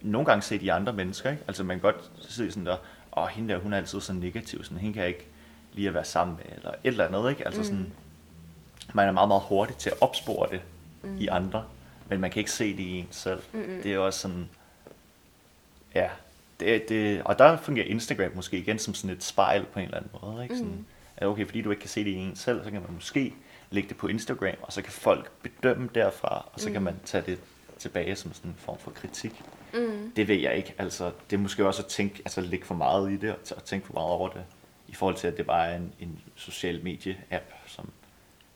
[0.00, 1.42] nogle gange se de andre mennesker, ikke?
[1.46, 2.76] Altså man kan godt se sådan der,
[3.16, 5.26] åh, hende der, hun er altid så negativ, sådan, hende kan jeg ikke
[5.72, 7.46] lige at være sammen med, eller et eller andet, ikke?
[7.46, 7.64] Altså Mm.
[7.66, 7.92] sådan,
[8.94, 10.60] man er meget, meget hurtig til at opspore det
[11.04, 11.16] Mm.
[11.20, 11.64] i andre,
[12.08, 13.42] men man kan ikke se det i en selv.
[13.52, 13.82] Mm-mm.
[13.82, 14.48] Det er også sådan,
[15.94, 16.08] ja,
[16.60, 19.96] det, det, og der fungerer Instagram måske igen som sådan et spejl på en eller
[19.98, 20.56] anden måde, ikke?
[20.56, 20.84] Sådan, Mm.
[21.16, 23.34] at okay, fordi du ikke kan se det i en selv, så kan man måske
[23.70, 26.84] lægge det på Instagram, og så kan folk bedømme derfra, og så kan Mm.
[26.84, 27.38] man tage det
[27.78, 29.42] tilbage som sådan en form for kritik.
[29.74, 30.12] Mm.
[30.16, 30.74] Det ved jeg ikke.
[30.78, 33.56] Altså, det er måske også at tænke, altså lægge for meget i det, og t-
[33.56, 34.44] og tænke for meget over det,
[34.88, 37.90] i forhold til, at det bare er en, en social medie-app, som,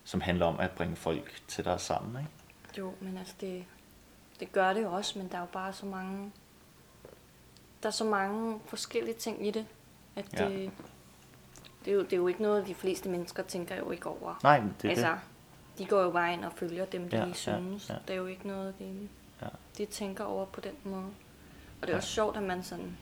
[0.05, 2.31] som handler om at bringe folk tættere sammen, ikke?
[2.79, 3.65] Jo, men altså det,
[4.41, 6.33] det gør det jo også, men der er jo bare så mange,
[7.83, 9.67] der er så mange forskellige ting i det,
[10.17, 10.49] at Ja.
[10.49, 10.71] det,
[11.85, 14.35] det, er jo, det er jo ikke noget, de fleste mennesker tænker jo ikke over.
[14.43, 15.79] Nej, men det er altså, det.
[15.79, 17.89] de går jo bare ind og følger dem, de Ja, ja, ja, synes.
[17.89, 17.95] ja.
[18.09, 19.09] Det er jo ikke noget, de,
[19.43, 19.47] Ja.
[19.79, 21.05] de tænker over på den måde.
[21.05, 21.97] Og det er Ja.
[21.97, 22.97] også sjovt, at man sådan...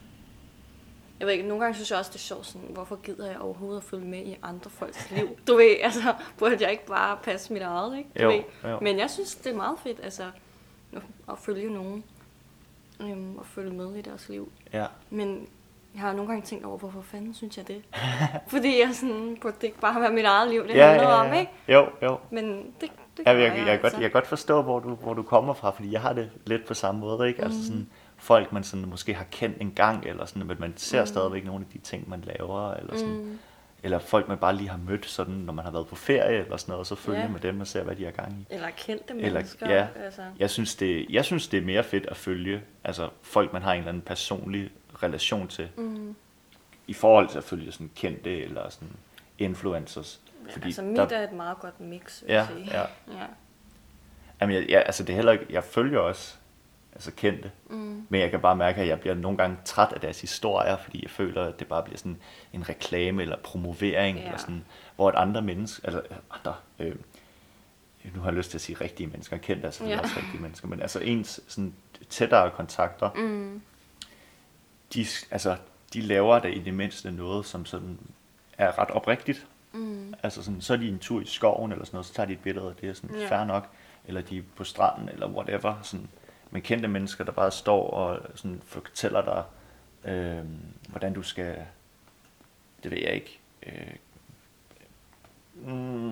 [1.19, 3.39] Jeg ved ikke, nogle gange synes jeg også, det er sjovt, sådan, hvorfor gider jeg
[3.39, 5.27] overhovedet at følge med i andre folks liv?
[5.47, 8.09] Du ved, altså, burde jeg ikke bare passe mit eget, ikke?
[8.17, 8.41] Du Jo, ved.
[8.71, 8.79] jo.
[8.81, 10.23] Men jeg synes, det er meget fedt, altså,
[11.29, 12.03] at- følge nogen.
[12.99, 14.51] Øhm, og følge med i deres liv.
[14.73, 14.85] Ja.
[15.09, 15.47] Men
[15.93, 17.81] jeg har nogle gange tænkt over, hvorfor fanden synes jeg det?
[18.47, 21.15] Fordi jeg sådan, burde det ikke bare være mit eget liv, det ja, handler ja,
[21.15, 21.39] om, ja.
[21.39, 21.51] ikke?
[21.67, 22.17] Jo, jo.
[22.29, 22.45] Men
[22.81, 23.97] det, det Ja, jeg, jeg, jeg, kan godt, altså.
[23.97, 26.65] jeg kan godt forstå, hvor du, hvor du kommer fra, fordi jeg har det lidt
[26.65, 27.41] på samme måde, ikke?
[27.43, 27.65] Altså Mhm.
[27.65, 31.07] sådan, folk, man sådan måske har kendt en gang, eller sådan, men man ser Mhm.
[31.07, 33.39] stadigvæk nogle af de ting, man laver, eller sådan, Mm,
[33.83, 36.57] eller folk, man bare lige har mødt, sådan, når man har været på ferie, eller
[36.57, 37.27] sådan noget, så følger Ja.
[37.27, 38.53] med dem og ser, hvad de har gang i.
[38.53, 39.69] eller kendte Eller- mennesker.
[39.73, 39.87] ja.
[40.05, 40.21] Altså.
[40.39, 43.71] Jeg synes, det, jeg synes, det er mere fedt at følge altså folk, man har
[43.73, 44.69] en eller anden personlig
[45.03, 46.15] relation til, Mm.
[46.87, 48.89] i forhold til at følge sådan kendte eller sådan
[49.39, 50.21] influencers.
[50.47, 52.69] Ja, Fordi altså mit der- er et meget godt mix, vil Ja, jeg sige.
[52.71, 52.81] ja.
[53.19, 53.25] ja.
[54.41, 56.35] Jamen, jeg, jeg, altså det er heller ikke, jeg følger også
[56.97, 58.05] altså kendte, Mm.
[58.09, 60.99] men jeg kan bare mærke, at jeg bliver nogle gange træt af deres historier, fordi
[61.03, 62.17] jeg føler, at det bare bliver sådan
[62.53, 64.25] en reklame eller promovering, Ja.
[64.25, 66.95] eller sådan, hvor et andre mennesker, altså andre, øh,
[68.15, 70.01] nu har jeg lyst til at sige rigtige mennesker, kendte selvfølgelig Ja.
[70.03, 71.73] også rigtige mennesker, men altså ens sådan
[72.09, 73.61] tættere kontakter, Mm.
[74.93, 75.57] de, altså,
[75.93, 77.99] de laver da i det mindste noget, som sådan
[78.57, 79.47] er ret oprigtigt.
[79.71, 80.13] Mm.
[80.23, 82.33] Altså sådan, så er de en tur i skoven eller sådan noget, så tager de
[82.33, 83.27] et billede af det, er sådan ja.
[83.29, 83.67] fair nok.
[84.05, 85.75] Eller de er på stranden eller whatever.
[85.83, 86.07] Sådan,
[86.51, 89.43] men kendte mennesker, der bare står og sådan fortæller dig,
[90.11, 90.43] øh,
[90.89, 91.55] hvordan du skal,
[92.83, 93.95] det ved jeg ikke, øh,
[95.53, 96.11] mm,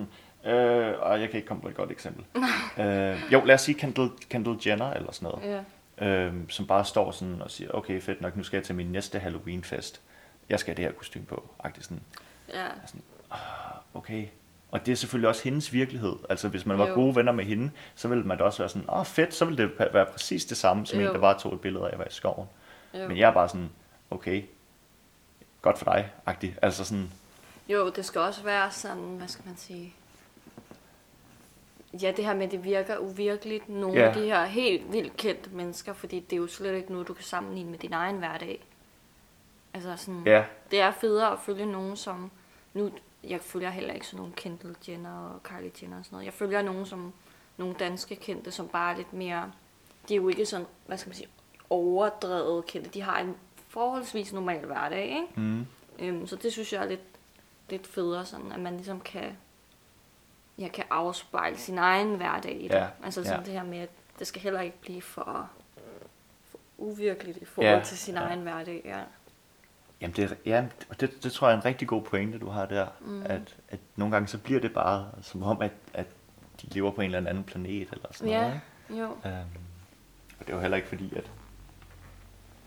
[0.50, 2.24] øh, og jeg kan ikke komme på et godt eksempel.
[2.84, 5.64] øh, jo, lad os sige Kendall, Kendall Jenner eller sådan noget
[6.00, 6.06] Ja.
[6.06, 8.86] øhm, som bare står sådan og siger, okay, fedt nok, nu skal jeg til min
[8.86, 10.00] næste Halloween-fest.
[10.48, 11.50] Jeg skal have det her kostume på.
[11.64, 12.02] Agtigt sådan,
[12.54, 12.66] ja.
[12.86, 13.38] sådan, ah,
[13.94, 14.26] okay.
[14.70, 16.16] Og det er selvfølgelig også hendes virkelighed.
[16.30, 16.94] Altså, hvis man var Jo.
[16.94, 19.62] gode venner med hende, så ville man da også være sådan, åh, fedt, så ville
[19.64, 21.08] det være præcis det samme, som Jo.
[21.08, 22.48] en, der bare tog et billede af, at jeg var i skoven.
[22.94, 23.08] Jo.
[23.08, 23.70] Men jeg er bare sådan,
[24.10, 24.42] okay,
[25.62, 26.58] godt for dig, agtigt.
[26.62, 27.10] Altså sådan,
[27.68, 29.94] Jo, det skal også være sådan, hvad skal man sige...
[32.02, 33.68] Ja, det her med, det virker uvirkeligt.
[33.68, 34.08] Nogle Ja.
[34.08, 37.14] af de her helt vildt kendte mennesker, fordi det er jo slet ikke noget, du
[37.14, 38.64] kan sammenligne med din egen hverdag.
[39.74, 42.30] Altså sådan, ja, det er federe at følge nogen, som...
[42.74, 42.90] Nu,
[43.24, 46.24] jeg følger heller ikke sådan nogle Kendall Jenner og Kylie Jenner og sådan noget.
[46.26, 47.12] Jeg følger nogen, som
[47.56, 49.52] nogle danske kendte, som bare er lidt mere...
[50.08, 51.28] De er jo ikke sådan, hvad skal man sige,
[51.70, 52.90] overdrevet kendte.
[52.90, 53.36] De har en
[53.68, 55.26] forholdsvis normal hverdag, ikke?
[55.36, 55.66] mm,
[55.98, 57.00] Øhm, så det synes jeg er lidt,
[57.68, 59.36] lidt federe, sådan, at man ligesom kan,
[60.58, 62.74] ja, kan afspejle sin egen hverdag i det.
[62.74, 63.44] Ja, Altså sådan ja.
[63.46, 63.88] det her med, at
[64.18, 65.50] det skal heller ikke blive for,
[66.50, 68.20] for uvirkeligt i forhold Ja, til sin ja.
[68.20, 68.82] egen hverdag.
[68.84, 69.00] Ja.
[70.00, 72.66] Jamen det, ja, og det, det tror jeg er en rigtig god pointe, du har
[72.66, 72.86] der.
[73.00, 73.22] Mm.
[73.24, 76.06] At, at nogle gange så bliver det bare som om, at, at
[76.62, 78.60] de lever på en eller anden planet eller sådan Ja, noget.
[78.90, 79.16] jo.
[79.16, 79.28] Ikke?
[79.28, 79.46] Øhm,
[80.40, 81.30] og det er jo heller ikke fordi, at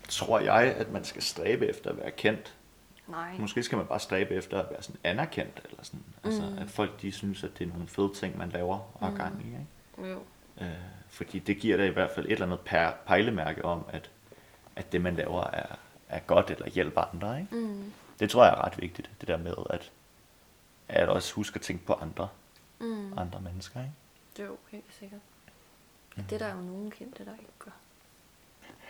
[0.08, 2.54] tror jeg, at man skal stræbe efter at være kendt.
[3.08, 3.36] Nej.
[3.38, 6.00] Måske skal man bare stræbe efter at være sådan anerkendt, eller sådan.
[6.24, 6.58] Altså, Mm.
[6.58, 9.42] at folk de synes, at det er nogle fede ting, man laver og har gang
[9.44, 9.46] i.
[9.46, 10.12] Ikke?
[10.12, 10.18] Jo.
[10.60, 10.68] Øh,
[11.08, 12.60] fordi det giver dig i hvert fald et eller andet
[13.06, 14.10] pejlemærke om, at,
[14.76, 15.66] at det, man laver, er,
[16.10, 17.40] er godt eller hjælper andre.
[17.40, 17.56] Ikke?
[17.56, 17.92] Mm.
[18.20, 19.90] Det tror jeg er ret vigtigt, det der med, at,
[20.88, 22.28] at også huske at tænke på andre,
[22.78, 23.18] Mm.
[23.18, 23.80] andre mennesker.
[23.80, 23.92] Ikke?
[24.36, 25.20] Det er jo helt sikkert.
[26.16, 27.70] Ja, det er der jo nogen kendte, der ikke gør.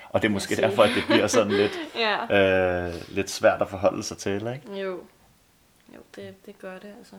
[0.08, 2.86] Og det er måske derfor, at det bliver sådan lidt, Ja.
[2.88, 4.46] øh, lidt svært at forholde sig til.
[4.46, 4.80] Ikke?
[4.80, 5.04] Jo.
[5.94, 7.16] Jo, det, det gør det altså.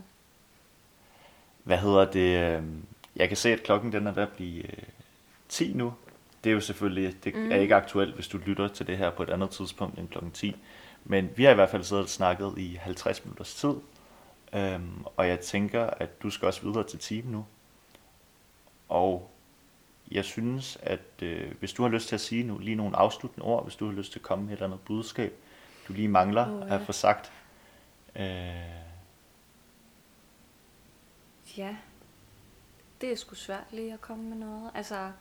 [1.64, 2.58] Hvad hedder det?
[2.58, 2.64] øh,
[3.16, 4.84] Jeg kan se, at klokken den er ved at blive øh,
[5.50, 5.94] 10 nu.
[6.44, 7.52] Det er jo selvfølgelig det Mm.
[7.52, 10.32] er ikke aktuelt, hvis du lytter til det her på et andet tidspunkt end klokken
[10.32, 10.56] 10.
[11.04, 13.74] Men vi har i hvert fald siddet og snakket i 50 minutters tid.
[14.54, 17.46] Øhm, og jeg tænker, at du skal også videre til team nu.
[18.90, 19.32] Og
[20.12, 23.46] jeg synes, at øh, hvis du har lyst til at sige nu, lige nogle afsluttende
[23.46, 25.34] ord, hvis du har lyst til at komme med et eller andet budskab,
[25.88, 26.78] du lige mangler at ja.
[26.78, 27.32] få sagt.
[28.16, 28.26] Øh,
[31.58, 31.76] Ja.
[33.02, 34.72] Det er sgu svært lige at komme med noget.
[34.76, 35.12] Altså,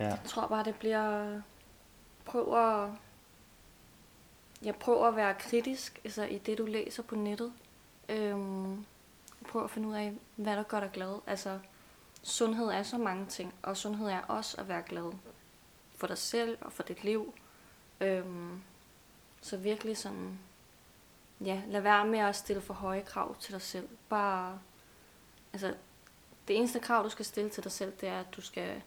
[0.00, 0.08] ja.
[0.08, 1.40] jeg tror bare, det bliver...
[2.24, 2.90] Prøv at...
[4.62, 7.52] Jeg prøver at være kritisk altså, i det, du læser på nettet.
[8.08, 8.84] Øhm,
[9.48, 11.18] prøv at finde ud af, hvad der gør dig glad.
[11.26, 11.58] Altså,
[12.22, 15.12] sundhed er så mange ting, og sundhed er også at være glad
[15.94, 17.34] for dig selv og for dit liv.
[18.00, 18.62] Øhm,
[19.40, 20.38] så virkelig sådan,
[21.40, 23.88] ja, lad være med at stille for høje krav til dig selv.
[24.08, 24.58] Bare,
[25.52, 25.74] altså,
[26.48, 28.82] det eneste krav, du skal stille til dig selv, det er, at du skal,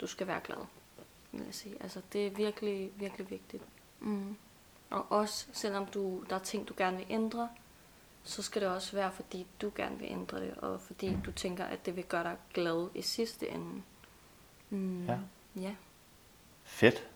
[0.00, 0.56] du skal være glad,
[1.32, 1.74] vil jeg sige.
[1.80, 3.62] Altså, det er virkelig, virkelig vigtigt.
[4.00, 4.36] Mm.
[4.90, 7.48] Og også, selvom du, der er ting, du gerne vil ændre,
[8.24, 11.64] så skal det også være, fordi du gerne vil ændre det, og fordi du tænker,
[11.64, 13.82] at det vil gøre dig glad i sidste ende.
[14.70, 15.06] Mm.
[15.06, 15.18] Ja.
[15.56, 15.74] Ja.
[16.64, 17.06] Fedt.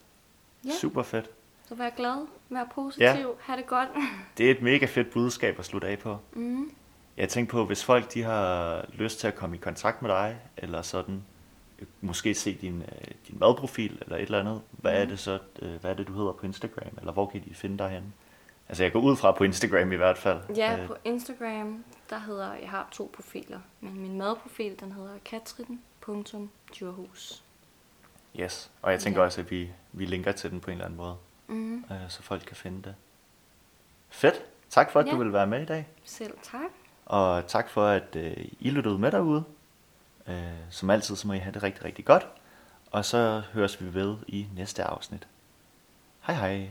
[0.64, 0.70] Ja.
[0.81, 1.31] Super fedt.
[1.68, 3.26] Så vær glad, vær positiv, ja.
[3.41, 3.89] ha' det godt.
[4.39, 6.18] Det er et mega fedt budskab at slutte af på.
[6.33, 6.72] Mm.
[7.16, 10.41] Jeg tænker på, hvis folk de har lyst til at komme i kontakt med dig,
[10.57, 11.24] eller sådan,
[12.01, 15.09] måske se din, øh, din madprofil, eller et eller andet, hvad er Mhm.
[15.11, 17.78] det så, øh, hvad er det, du hedder på Instagram, eller hvor kan de finde
[17.78, 18.12] dig henne?
[18.68, 20.41] Altså, jeg går ud fra på Instagram i hvert fald.
[20.57, 25.14] Ja, Øh, på Instagram, der hedder, jeg har to profiler, men min madprofil, den hedder
[25.24, 27.43] katrin.djurhus.
[28.41, 29.24] Yes, og jeg tænker Ja.
[29.26, 31.16] også, at vi, vi linker til den på en eller anden måde,
[31.49, 31.85] Mm.
[31.91, 32.95] øh, så folk kan finde det.
[34.11, 34.43] Fedt.
[34.70, 35.12] Tak for, at Ja.
[35.12, 35.89] du ville være med i dag.
[36.05, 36.61] Selv tak.
[37.07, 39.45] Og tak for, at øh, I lyttede med derude.
[40.31, 42.26] Øh, som altid, så må I have det rigtig, rigtig godt.
[42.91, 45.26] Og så høres vi ved i næste afsnit.
[46.20, 46.70] Hej hej.